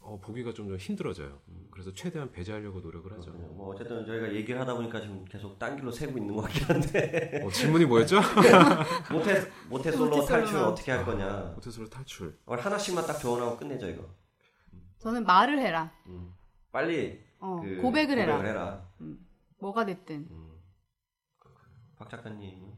어, 0.00 0.18
보기가 0.20 0.52
좀, 0.52 0.66
좀 0.68 0.76
힘들어져요. 0.78 1.38
그래서 1.70 1.92
최대한 1.92 2.32
배제하려고 2.32 2.80
노력을 2.80 3.12
하죠. 3.12 3.30
그렇군요. 3.30 3.52
뭐 3.54 3.68
어쨌든 3.68 4.04
저희가 4.04 4.34
얘기를 4.34 4.60
하다 4.60 4.74
보니까 4.74 5.00
지금 5.00 5.24
계속 5.26 5.56
딴 5.58 5.76
길로 5.76 5.92
새고 5.92 6.18
있는 6.18 6.34
것 6.34 6.42
같긴 6.42 6.64
한데 6.64 7.42
어, 7.44 7.50
질문이 7.50 7.84
뭐였죠? 7.84 8.20
모태 9.12 9.48
모태솔로. 9.68 10.24
탈출 10.24 10.56
어떻게 10.58 10.90
할 10.90 11.04
거냐 11.04 11.52
모태솔로 11.54 11.88
탈출. 11.88 12.36
오늘 12.46 12.64
하나씩만 12.64 13.06
딱 13.06 13.18
조언하고 13.18 13.58
끝내죠 13.58 13.88
이거 13.90 14.08
저는 14.98 15.24
말을 15.24 15.58
해라. 15.58 15.92
빨리 16.72 17.20
어, 17.38 17.60
그 17.62 17.76
고백을 17.82 18.18
해라. 18.18 18.36
고백을 18.38 18.50
해라 18.50 18.88
뭐가 19.58 19.84
됐든. 19.84 20.51
박 22.02 22.10
작가님은 22.10 22.72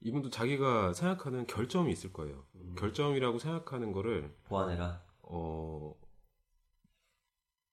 이분도 0.00 0.30
자기가 0.30 0.94
생각하는 0.94 1.46
결점이 1.46 1.92
있을 1.92 2.12
거예요. 2.12 2.44
결점이라고 2.78 3.38
생각하는 3.38 3.92
거를 3.92 4.34
보완해라 4.44 5.02
어, 5.22 5.94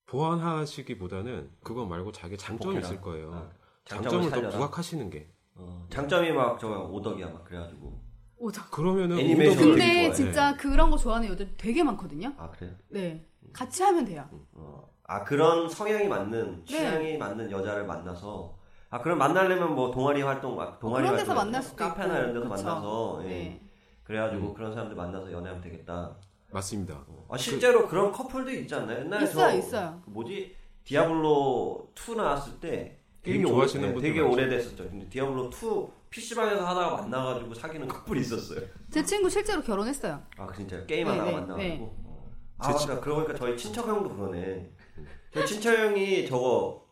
보완하시기보다는 0.05 1.51
그거 1.63 1.85
말고 1.85 2.11
자기 2.11 2.37
장점이. 2.37 2.79
있을 2.79 2.99
거예요. 3.01 3.33
아, 3.33 3.49
장점을 3.85 4.25
더 4.25 4.29
살려라. 4.29 4.49
부각하시는 4.57 5.09
게. 5.09 5.31
어, 5.55 5.87
장점이 5.89 6.31
막 6.31 6.59
저 6.59 6.67
오덕이야 6.67 7.29
막 7.29 7.43
그래가지고 7.45 7.99
오죠. 8.37 8.61
그러면은 8.71 9.19
애니메이션을 9.19 9.63
오덕을- 9.63 9.69
근데 9.77 9.93
좋아해. 10.03 10.13
진짜 10.13 10.55
그런 10.57 10.89
거 10.91 10.97
좋아하는 10.97 11.27
여자 11.29 11.45
되게 11.57 11.83
많거든요. 11.83 12.33
아 12.37 12.49
그래요? 12.51 12.73
네. 12.89 13.27
같이 13.53 13.83
하면 13.83 14.05
돼요. 14.05 14.27
어, 14.53 14.89
아 15.03 15.23
그런 15.23 15.67
성향이 15.69 16.07
맞는 16.07 16.59
네. 16.59 16.65
취향이 16.65 17.17
맞는 17.17 17.51
여자를 17.51 17.85
만나서 17.85 18.57
아 18.91 19.01
그럼 19.01 19.17
만나려면 19.19 19.75
뭐 19.75 19.91
동아리 19.91 20.21
활동 20.21 20.59
아, 20.59 20.77
동아리 20.79 21.03
그런 21.03 21.17
데서 21.17 21.31
활동, 21.33 21.45
만날 21.45 21.61
수도. 21.63 21.75
카페나 21.75 22.17
이런 22.17 22.33
데서 22.33 22.49
그쵸. 22.49 22.63
만나서 22.65 23.19
예. 23.25 23.27
네. 23.27 23.61
그래가지고 24.03 24.47
음. 24.49 24.53
그런 24.55 24.73
사람들 24.73 24.95
만나서 24.95 25.31
연애하면 25.31 25.61
되겠다. 25.61 26.15
맞습니다. 26.51 27.05
아 27.29 27.37
실제로 27.37 27.87
그, 27.87 27.93
런 27.95 28.11
커플도 28.11 28.49
있지 28.51 28.73
않나요? 28.73 29.01
옛날에 29.01 29.23
있어요, 29.25 29.51
저 29.51 29.57
있어요. 29.57 30.01
그 30.03 30.09
뭐지 30.09 30.55
Diablo 30.83 31.91
2 31.95 32.15
나왔을 32.15 32.59
때 32.59 32.97
게임 33.21 33.45
좋아하시는 33.45 33.83
오래, 33.83 33.93
분들 33.93 34.09
되게. 34.09 34.19
오래됐었죠. 34.21 34.89
근데 34.89 35.07
Diablo 35.09 35.49
2 35.51 35.87
PC방에서 36.09 36.65
하다가 36.65 36.97
만나가지고 37.03 37.53
사귀는 37.53 37.87
커플이 37.87 38.21
있었어요. 38.21 38.61
제 38.89 39.03
친구 39.05 39.29
실제로 39.29 39.61
결혼했어요. 39.61 40.19
아 40.39 40.51
진짜요? 40.51 40.87
게임 40.87 41.05
네, 41.05 41.11
하다가 41.11 41.29
네, 41.29 41.35
만나가지고. 41.37 41.85
네. 41.85 41.93
어. 42.05 42.31
아 42.57 42.71
맞다. 42.71 42.99
그러고 42.99 43.21
보니까 43.21 43.35
저희 43.37 43.55
친척 43.55 43.87
형도 43.87 44.09
그러네. 44.15 44.71
저희 45.31 45.45
친척 45.45 45.77
형이 45.77 46.25
저거 46.27 46.83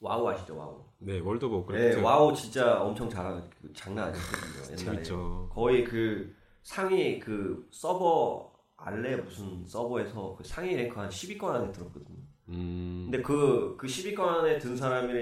WoW 0.00 0.28
아시죠 0.28 0.58
WoW? 0.58 0.84
네, 1.00 1.20
World 1.20 1.44
of 1.44 1.54
네, 1.54 1.58
Warcraft 1.58 2.00
WoW 2.04 2.34
진짜 2.34 2.82
엄청 2.82 3.08
잘하는 3.08 3.48
그 3.50 3.72
장난 3.72 4.08
아니었거든요. 4.08 4.64
옛날에. 4.64 4.76
재밌죠. 4.76 5.48
거의 5.52 5.84
그 5.84 6.34
상위 6.62 7.18
그 7.20 7.68
서버 7.70 8.52
알레 8.76 9.16
무슨 9.16 9.64
서버에서 9.66 10.34
그 10.36 10.44
상위 10.44 10.74
랭크 10.76 10.98
한 10.98 11.08
10위권 11.08 11.44
안에 11.44 11.72
들었거든요. 11.72 12.18
음, 12.48 13.08
근데 13.10 13.22
그, 13.22 13.76
그 13.78 13.86
10위권 13.86 14.20
안에 14.20 14.58
든 14.58 14.76
사람이랑 14.76 15.12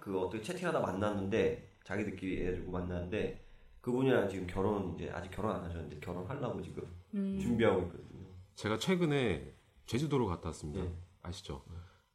그 0.00 0.20
어떻게 0.20 0.42
채팅하다 0.42 0.80
만났는데 0.80 1.76
자기들끼리 1.84 2.42
해가지고 2.44 2.70
만났는데 2.72 3.44
그분이랑 3.80 4.28
지금 4.28 4.46
결혼 4.46 4.94
이제 4.94 5.10
아직 5.10 5.30
결혼 5.30 5.54
안 5.54 5.64
하셨는데 5.64 6.00
결혼하려고 6.00 6.60
지금 6.62 6.82
음. 7.14 7.38
준비하고 7.40 7.82
있거든요. 7.82 8.26
제가 8.56 8.78
최근에 8.78 9.52
제주도로 9.86 10.26
갔다 10.26 10.48
왔습니다. 10.48 10.84
예. 10.84 10.92
아시죠? 11.22 11.62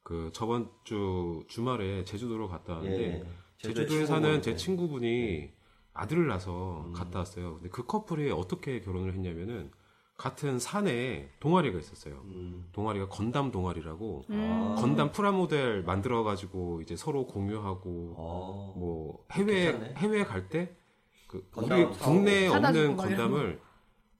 그 0.02 0.30
저번 0.32 0.70
주 0.84 1.44
주말에 1.48 2.04
제주도로 2.04 2.48
갔다 2.48 2.74
왔는데 2.74 3.02
예. 3.04 3.24
제주도에 3.58 3.86
제주도에 3.86 4.06
사는 4.06 4.42
제 4.42 4.50
네. 4.52 4.56
친구분이 4.56 5.50
아들을 5.94 6.26
낳아서 6.26 6.84
음. 6.86 6.92
갔다 6.92 7.20
왔어요. 7.20 7.54
근데 7.54 7.68
그 7.68 7.84
커플이 7.86 8.30
어떻게 8.30 8.80
결혼을 8.80 9.12
했냐면은 9.12 9.70
같은 10.16 10.58
산에 10.58 11.30
동아리가 11.40 11.78
있었어요. 11.78 12.22
음. 12.26 12.68
동아리가 12.72 13.08
건담 13.08 13.50
동아리라고 13.50 14.24
음. 14.30 14.74
건담 14.78 15.10
프라모델 15.12 15.82
만들어 15.82 16.22
가지고 16.22 16.80
이제 16.82 16.96
서로 16.96 17.26
공유하고 17.26 18.14
어. 18.16 18.74
뭐 18.76 19.24
해외 19.32 19.72
괜찮네. 19.72 19.94
해외 19.96 20.24
갈 20.24 20.48
때 20.48 20.82
그 21.32 21.48
우리. 21.56 21.86
국내에 21.86 22.46
없는 22.48 22.96
건담을 22.96 23.58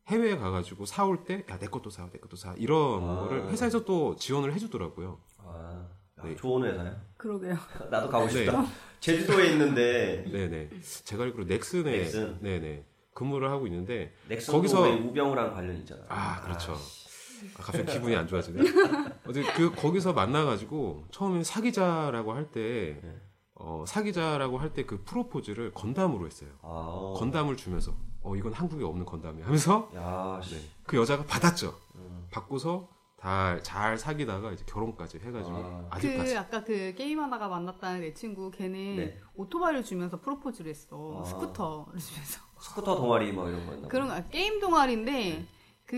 해외에 0.08 0.36
가가지고 0.36 0.84
사올 0.86 1.24
때 1.24 1.44
야 1.48 1.58
내 1.58 1.66
것도 1.68 1.90
사, 1.90 2.08
내 2.10 2.18
것도 2.18 2.36
사 2.36 2.54
이런 2.58 3.02
아. 3.08 3.20
거를 3.20 3.48
회사에서 3.50 3.84
또 3.84 4.16
지원을 4.16 4.52
해주더라고요. 4.54 5.18
아, 5.38 5.86
야, 6.18 6.22
네. 6.24 6.34
좋은 6.36 6.64
회사야. 6.64 7.00
그러게요. 7.16 7.56
나도 7.90 8.08
가고 8.10 8.26
네. 8.26 8.32
싶다. 8.44 8.64
제주도에 9.00 9.52
있는데 9.52 10.24
네네. 10.30 10.70
제가 11.04 11.24
알기로 11.24 11.44
넥슨에 11.44 11.90
넥슨. 11.98 12.38
네네 12.40 12.84
근무를 13.14 13.50
하고 13.50 13.66
있는데 13.66 14.14
거기서- 14.28 14.82
왜 14.84 14.92
우병우랑 14.94 15.54
관련 15.54 15.76
있잖아. 15.78 16.02
아 16.08 16.40
그렇죠. 16.42 16.72
아, 16.72 17.62
갑자기 17.62 17.92
기분이 17.92 18.14
안 18.16 18.26
좋아지네. 18.26 18.60
어제 19.26 19.42
그 19.54 19.72
거기서 19.74 20.12
만나가지고 20.12 21.04
처음에 21.10 21.42
사귀자라고 21.44 22.32
할 22.32 22.50
때 22.52 23.00
네. 23.02 23.16
어, 23.54 23.84
사귀자라고 23.86 24.58
할 24.58 24.72
때 24.72 24.84
그 24.84 25.02
프로포즈를 25.04 25.72
건담으로 25.72 26.26
했어요. 26.26 26.50
아, 26.62 27.14
건담을 27.16 27.56
주면서 27.56 27.94
어 28.22 28.36
이건 28.36 28.52
한국에 28.52 28.84
없는 28.84 29.04
건담이야 29.04 29.44
하면서 29.46 29.90
야, 29.94 30.40
씨. 30.42 30.54
네. 30.54 30.60
그 30.84 30.96
여자가 30.96 31.24
받았죠. 31.24 31.74
음. 31.96 32.26
받고서 32.30 32.88
다 33.16 33.49
잘 33.49 33.98
사귀다가 33.98 34.52
이제 34.52 34.64
결혼까지 34.66 35.18
해가지고 35.18 35.56
아. 35.56 35.86
아. 35.90 35.98
직까지 35.98 36.34
그 36.34 36.38
아까 36.38 36.64
그 36.64 36.94
게임 36.96 37.20
하다가 37.20 37.48
만났다는 37.48 38.00
내 38.00 38.14
친구 38.14 38.50
걔는 38.50 38.96
네. 38.96 39.20
오토바이를 39.34 39.84
주면서 39.84 40.20
프로포즈를 40.20 40.70
했어. 40.70 41.20
아. 41.20 41.24
스쿠터를 41.24 41.98
주면서. 41.98 42.40
스쿠터 42.60 42.94
동아리 42.96 43.32
뭐 43.32 43.48
이런 43.48 43.66
거였나? 43.66 43.88
그런 43.88 44.06
거 44.08 44.14
아, 44.14 44.20
게임 44.28 44.60
동아리인데 44.60 45.46
그 45.84 45.96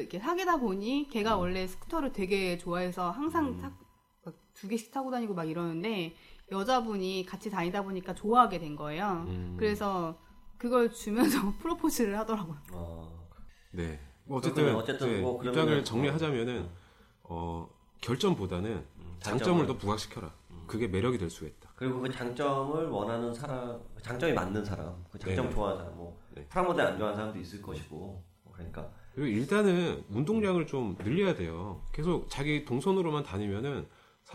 이렇게 0.00 0.18
사귀다 0.18 0.58
보니 0.58 1.08
걔가 1.10 1.36
원래 1.36 1.66
스쿠터를 1.66 2.12
되게 2.12 2.58
좋아해서 2.58 3.10
항상 3.10 3.46
음. 3.46 3.58
타- 3.58 3.72
막두 4.24 4.68
개씩 4.68 4.90
타고 4.92 5.10
다니고 5.10 5.32
막 5.34 5.44
이러는데 5.48 6.14
여자분이 6.52 7.24
같이 7.26 7.50
다니다 7.50 7.82
보니까 7.82 8.14
좋아하게 8.14 8.58
된 8.58 8.76
거예요. 8.76 9.24
음. 9.28 9.56
그래서 9.58 10.18
그걸 10.64 10.90
주면서 10.90 11.52
프로포즈를 11.60 12.18
하더라고요. 12.20 12.56
어. 12.72 13.28
네. 13.72 14.00
뭐 14.24 14.38
어쨌든. 14.38 14.74
어쨌든 14.74 15.08
네, 15.12 15.20
뭐 15.20 15.38
그러면은- 15.38 15.48
입장을 15.50 15.84
정리하자면은 15.84 16.66
어 17.24 17.68
결점보다는 18.00 18.70
음, 18.70 19.16
장점을 19.20 19.66
더 19.66 19.76
부각시켜라. 19.76 20.32
그게 20.66 20.88
매력이 20.88 21.18
될 21.18 21.28
수가 21.28 21.48
있다. 21.48 21.70
그리고 21.76 22.00
그 22.00 22.10
장점을 22.10 22.88
원하는 22.88 23.34
사람, 23.34 23.78
장점이 24.00 24.32
맞는 24.32 24.64
사람, 24.64 25.04
그 25.10 25.18
장점 25.18 25.44
네네. 25.44 25.54
좋아하는 25.54 25.82
사람, 25.82 25.96
뭐 25.98 26.18
네. 26.30 26.46
프라모델 26.48 26.86
안 26.86 26.96
좋아하는 26.96 27.14
사람도 27.18 27.38
있을 27.40 27.60
것이고, 27.60 28.24
그러니까 28.54 28.90
그리고 29.14 29.28
일단은 29.28 30.02
운동량을 30.08 30.66
좀 30.66 30.96
늘려야 31.04 31.34
돼요. 31.34 31.82
계속 31.92 32.30
자기 32.30 32.64
동선으로만 32.64 33.22
다니면은 33.24 33.86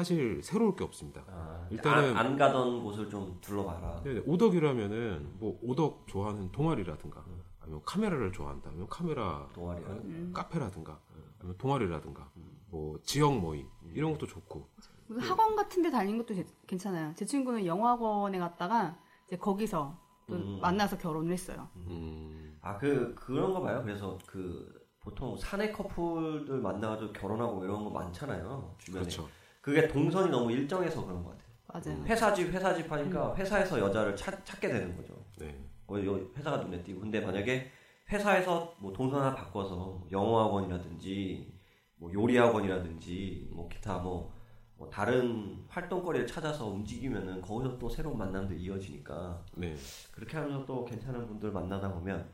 사실 0.04 0.41
새로울 0.41 0.78
게 0.78 0.86
없습니다. 0.86 1.22
아, 1.28 1.68
일단은- 1.70 2.16
안, 2.16 2.18
안 2.28 2.38
가던 2.38 2.82
곳을 2.86 3.10
좀 3.10 3.38
둘러봐라. 3.41 4.02
네, 4.06 4.24
오덕이라면은 4.26 5.32
뭐 5.39 5.60
오덕 5.62 6.08
좋아하는 6.08 6.50
동아리라든가 6.54 7.22
아니면 7.60 7.82
카메라를 7.86 8.32
좋아한다. 8.32 8.70
아니면 8.70 8.88
카메라 8.89 9.45
동아리가. 9.54 9.89
음. 9.91 10.32
카페라든가 10.34 10.97
아니면 11.39 11.58
동아리라든가 11.58 12.30
뭐 12.70 12.97
지역 13.04 13.38
모임 13.38 13.68
이런 13.93 14.14
것도 14.14 14.26
좋고 14.26 14.70
무슨 15.08 15.22
학원 15.30 15.58
같은 15.58 15.82
데 15.84 15.91
다니는 15.91 16.20
것도 16.20 16.34
제- 16.34 16.47
괜찮아요. 16.66 17.12
제 17.18 17.26
친구는 17.26 17.66
영어학원에 17.66 18.39
갔다가 18.39 18.97
이제 19.28 19.36
거기서 19.36 19.97
또 20.30 20.36
음. 20.36 20.60
만나서 20.62 20.97
결혼을 20.97 21.34
했어요. 21.34 21.68
음, 21.76 22.58
아, 22.62 22.78
그 22.78 23.14
그런 23.16 23.54
거 23.54 23.60
봐요. 23.60 23.82
그래서 23.84 24.18
그 24.26 24.80
보통 25.02 25.36
사내 25.36 25.74
커플들 25.74 26.62
만나가지고 26.62 27.12
결혼하고 27.12 27.66
이런 27.66 27.84
거 27.84 27.89
많잖아요. 27.89 28.76
주변에. 28.78 29.04
그렇죠. 29.04 29.28
그게 29.62 29.88
동선이 29.88 30.30
너무 30.32 30.51
일정해서 30.51 31.05
그런 31.05 31.24
것 31.24 31.32
같아요. 31.32 31.49
맞아요. 31.91 32.03
회사 32.05 32.34
집 32.34 32.49
회사 32.51 32.74
집 32.74 32.91
하니까 32.91 33.36
회사에서 33.36 33.80
여자를 33.80 34.16
찾, 34.16 34.43
찾게 34.45 34.68
되는 34.70 34.95
거죠. 34.95 35.14
네. 35.38 35.55
어, 35.88 35.95
여- 36.05 36.20
회사가 36.36 36.57
눈에 36.57 36.82
띄고 36.84 37.01
근데 37.01 37.20
만약에 37.20 37.70
회사에서 38.12 38.74
뭐 38.80 38.91
동선 38.91 39.22
하나 39.22 39.36
바꿔서 39.36 40.01
영어 40.12 40.43
학원이라든지 40.45 41.53
뭐 41.97 42.12
요리 42.14 42.38
학원이라든지 42.38 43.49
뭐 43.51 43.68
기타 43.68 43.99
뭐, 43.99 44.34
뭐 44.78 44.89
다른 44.89 45.64
활동거리를 45.68 46.26
찾아서 46.26 46.66
움직이면은 46.68 47.41
거기서 47.41 47.78
또 47.78 47.89
새로운 47.89 48.18
만남도 48.18 48.53
이어지니까 48.55 49.43
네. 49.55 49.76
그렇게 50.12 50.38
하면서 50.38 50.66
또 50.66 50.86
괜찮은 50.86 51.28
분들 51.28 51.51
만나다 51.51 51.91
보면 51.93 52.28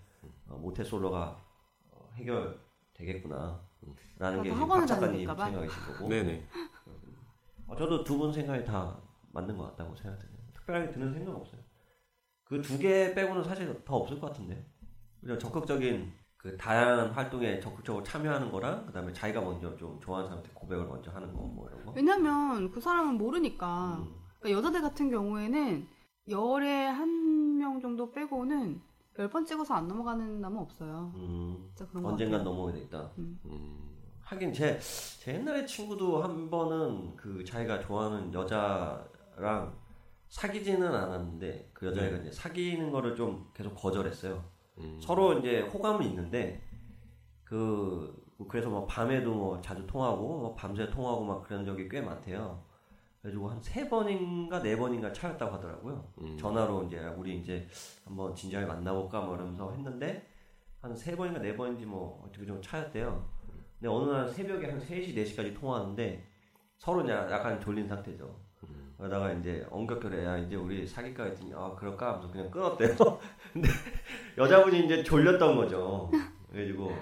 어, 0.47 0.55
모태솔로가 0.57 1.37
어, 1.91 2.09
해결 2.15 2.57
되겠구나 2.93 3.59
라는 4.17 4.41
게 4.43 4.51
아, 4.51 4.65
박 4.65 4.85
작가님. 4.85 5.27
생각이신 5.27 5.83
거고 5.87 6.07
네네. 6.07 6.47
어, 7.67 7.75
저도 7.75 8.03
두 8.03 8.17
분 8.17 8.31
생각이 8.31 8.63
다 8.65 8.99
맞는 9.33 9.57
것 9.57 9.63
같다고 9.71 9.95
생각해요. 9.95 10.29
특별하게 10.53 10.91
드는 10.91 11.13
생각 11.13 11.35
없어요. 11.35 11.61
그 12.45 12.61
두 12.61 12.77
개 12.79 13.13
빼고는 13.13 13.43
사실 13.43 13.83
더 13.85 13.95
없을 13.97 14.19
것 14.19 14.27
같은데. 14.27 14.65
그냥 15.21 15.39
적극적인 15.39 16.13
그 16.37 16.55
다양한 16.57 17.09
활동에 17.09 17.59
적극적으로 17.59 18.03
참여하는 18.03 18.51
거랑 18.51 18.85
그다음에 18.85 19.11
자기가 19.11 19.41
먼저 19.41 19.75
좀 19.77 19.99
좋아하는 19.99 20.29
사람한테 20.29 20.51
고백을 20.53 20.85
먼저 20.85 21.09
하는 21.11 21.33
거 21.33 21.41
뭐 21.41 21.67
이런 21.67 21.83
거. 21.85 21.91
왜냐면 21.95 22.69
그 22.71 22.79
사람은 22.79 23.17
모르니까. 23.17 23.97
음. 23.97 24.13
그러니까 24.39 24.59
여자들 24.59 24.81
같은 24.81 25.09
경우에는 25.09 25.87
열에 26.29 26.85
한 26.87 27.55
명 27.57 27.79
정도 27.79 28.11
빼고는 28.11 28.79
열 29.17 29.29
번 29.29 29.45
찍어서 29.45 29.73
안 29.73 29.87
넘어가는 29.87 30.41
남은 30.41 30.59
없어요. 30.59 31.11
음, 31.15 31.65
진짜 31.69 31.89
그런 31.89 32.03
거 32.03 32.09
언젠간. 32.09 32.43
넘어오게 32.43 32.73
돼 32.73 32.79
있다. 32.81 33.11
음, 33.17 33.39
하긴 34.25 34.51
제, 34.53 34.79
제 35.19 35.35
옛날에 35.35 35.65
친구도 35.65 36.21
한 36.23 36.49
번은 36.49 37.15
그 37.15 37.43
자기가 37.43 37.79
좋아하는 37.79 38.33
여자랑 38.33 39.73
사귀지는 40.29 40.87
않았는데 40.93 41.69
그 41.73 41.87
여자애가 41.87 42.17
이제 42.17 42.31
사귀는 42.31 42.91
거를 42.91 43.15
좀 43.15 43.49
계속 43.53 43.73
거절했어요. 43.75 44.43
음. 44.79 44.99
서로 45.01 45.33
이제 45.39 45.61
호감은 45.61 46.03
있는데 46.07 46.61
그 47.43 48.15
그래서 48.49 48.69
뭐 48.69 48.85
밤에도 48.85 49.33
뭐 49.33 49.61
자주 49.61 49.85
통하고 49.87 50.39
뭐 50.39 50.55
밤새 50.55 50.89
통하고 50.89 51.23
막 51.23 51.43
그런 51.43 51.63
적이 51.63 51.87
꽤 51.87 52.01
많대요. 52.01 52.63
그래가지고 53.21 53.49
한 53.49 53.61
세 53.61 53.87
번인가 53.87 54.61
네 54.61 54.75
번인가 54.75 55.13
차였다고 55.13 55.53
하더라고요. 55.55 56.11
음. 56.21 56.37
전화로 56.37 56.83
이제 56.83 56.99
우리 57.17 57.37
이제 57.39 57.67
한번 58.03 58.35
진지하게 58.35 58.67
만나볼까 58.67 59.21
뭐 59.21 59.35
이러면서 59.35 59.71
했는데 59.71 60.27
한 60.81 60.95
세 60.95 61.15
번인가 61.15 61.39
네 61.39 61.55
번인지 61.55 61.85
뭐 61.85 62.23
어떻게 62.27 62.45
좀 62.45 62.59
차였대요. 62.61 63.34
근데 63.79 63.89
어느 63.89 64.09
날 64.09 64.29
새벽에 64.29 64.69
한 64.69 64.79
3시 64.79 65.15
4시까지 65.15 65.59
통화하는데 65.59 66.27
서로 66.77 67.07
약간 67.09 67.59
졸린 67.59 67.87
상태죠. 67.87 68.45
그러다가 68.97 69.31
이제 69.33 69.65
엉겹결에 69.69 70.25
야 70.25 70.37
이제 70.37 70.55
우리 70.55 70.87
사귈까 70.87 71.25
했더니 71.25 71.53
아 71.53 71.75
그럴까 71.75 72.13
하면서 72.13 72.31
그냥 72.31 72.49
끊었대요. 72.49 72.95
근데 73.51 73.69
여자분이 74.37 74.85
이제 74.85 75.03
졸렸던 75.03 75.55
거죠. 75.55 76.09
그래가지고 76.49 76.95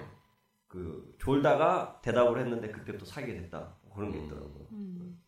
그 0.66 1.14
졸다가 1.18 2.00
대답을 2.02 2.40
했는데 2.40 2.70
그때부터 2.70 3.04
사귀게 3.04 3.42
됐다 3.42 3.74
그런 3.94 4.10
게 4.10 4.18
있더라고요. 4.24 4.66
음. 4.72 5.20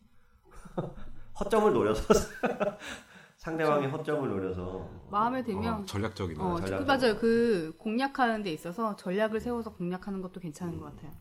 허점을 1.39 1.71
노려서 1.71 2.13
상대방의 3.37 3.89
허점을 3.89 4.27
노려서 4.27 4.89
마음에 5.09 5.41
들면 5.43 5.73
어, 5.73 5.85
전략적이네. 5.85 6.43
어. 6.43 6.55
그 6.55 6.69
맞아요. 6.83 7.17
그 7.17 7.73
공략하는 7.77 8.43
데 8.43 8.51
있어서 8.51 8.97
전략을 8.97 9.39
세워서 9.39 9.73
공략하는 9.75 10.21
것도 10.21 10.41
괜찮은 10.41 10.77
것 10.79 10.85
같아요. 10.85 11.13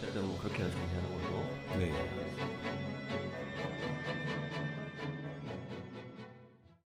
어쨌든 0.00 0.26
뭐 0.26 0.38
그렇게 0.38 0.58
정리하는 0.58 1.10
걸로 1.10 1.44
네. 1.78 2.29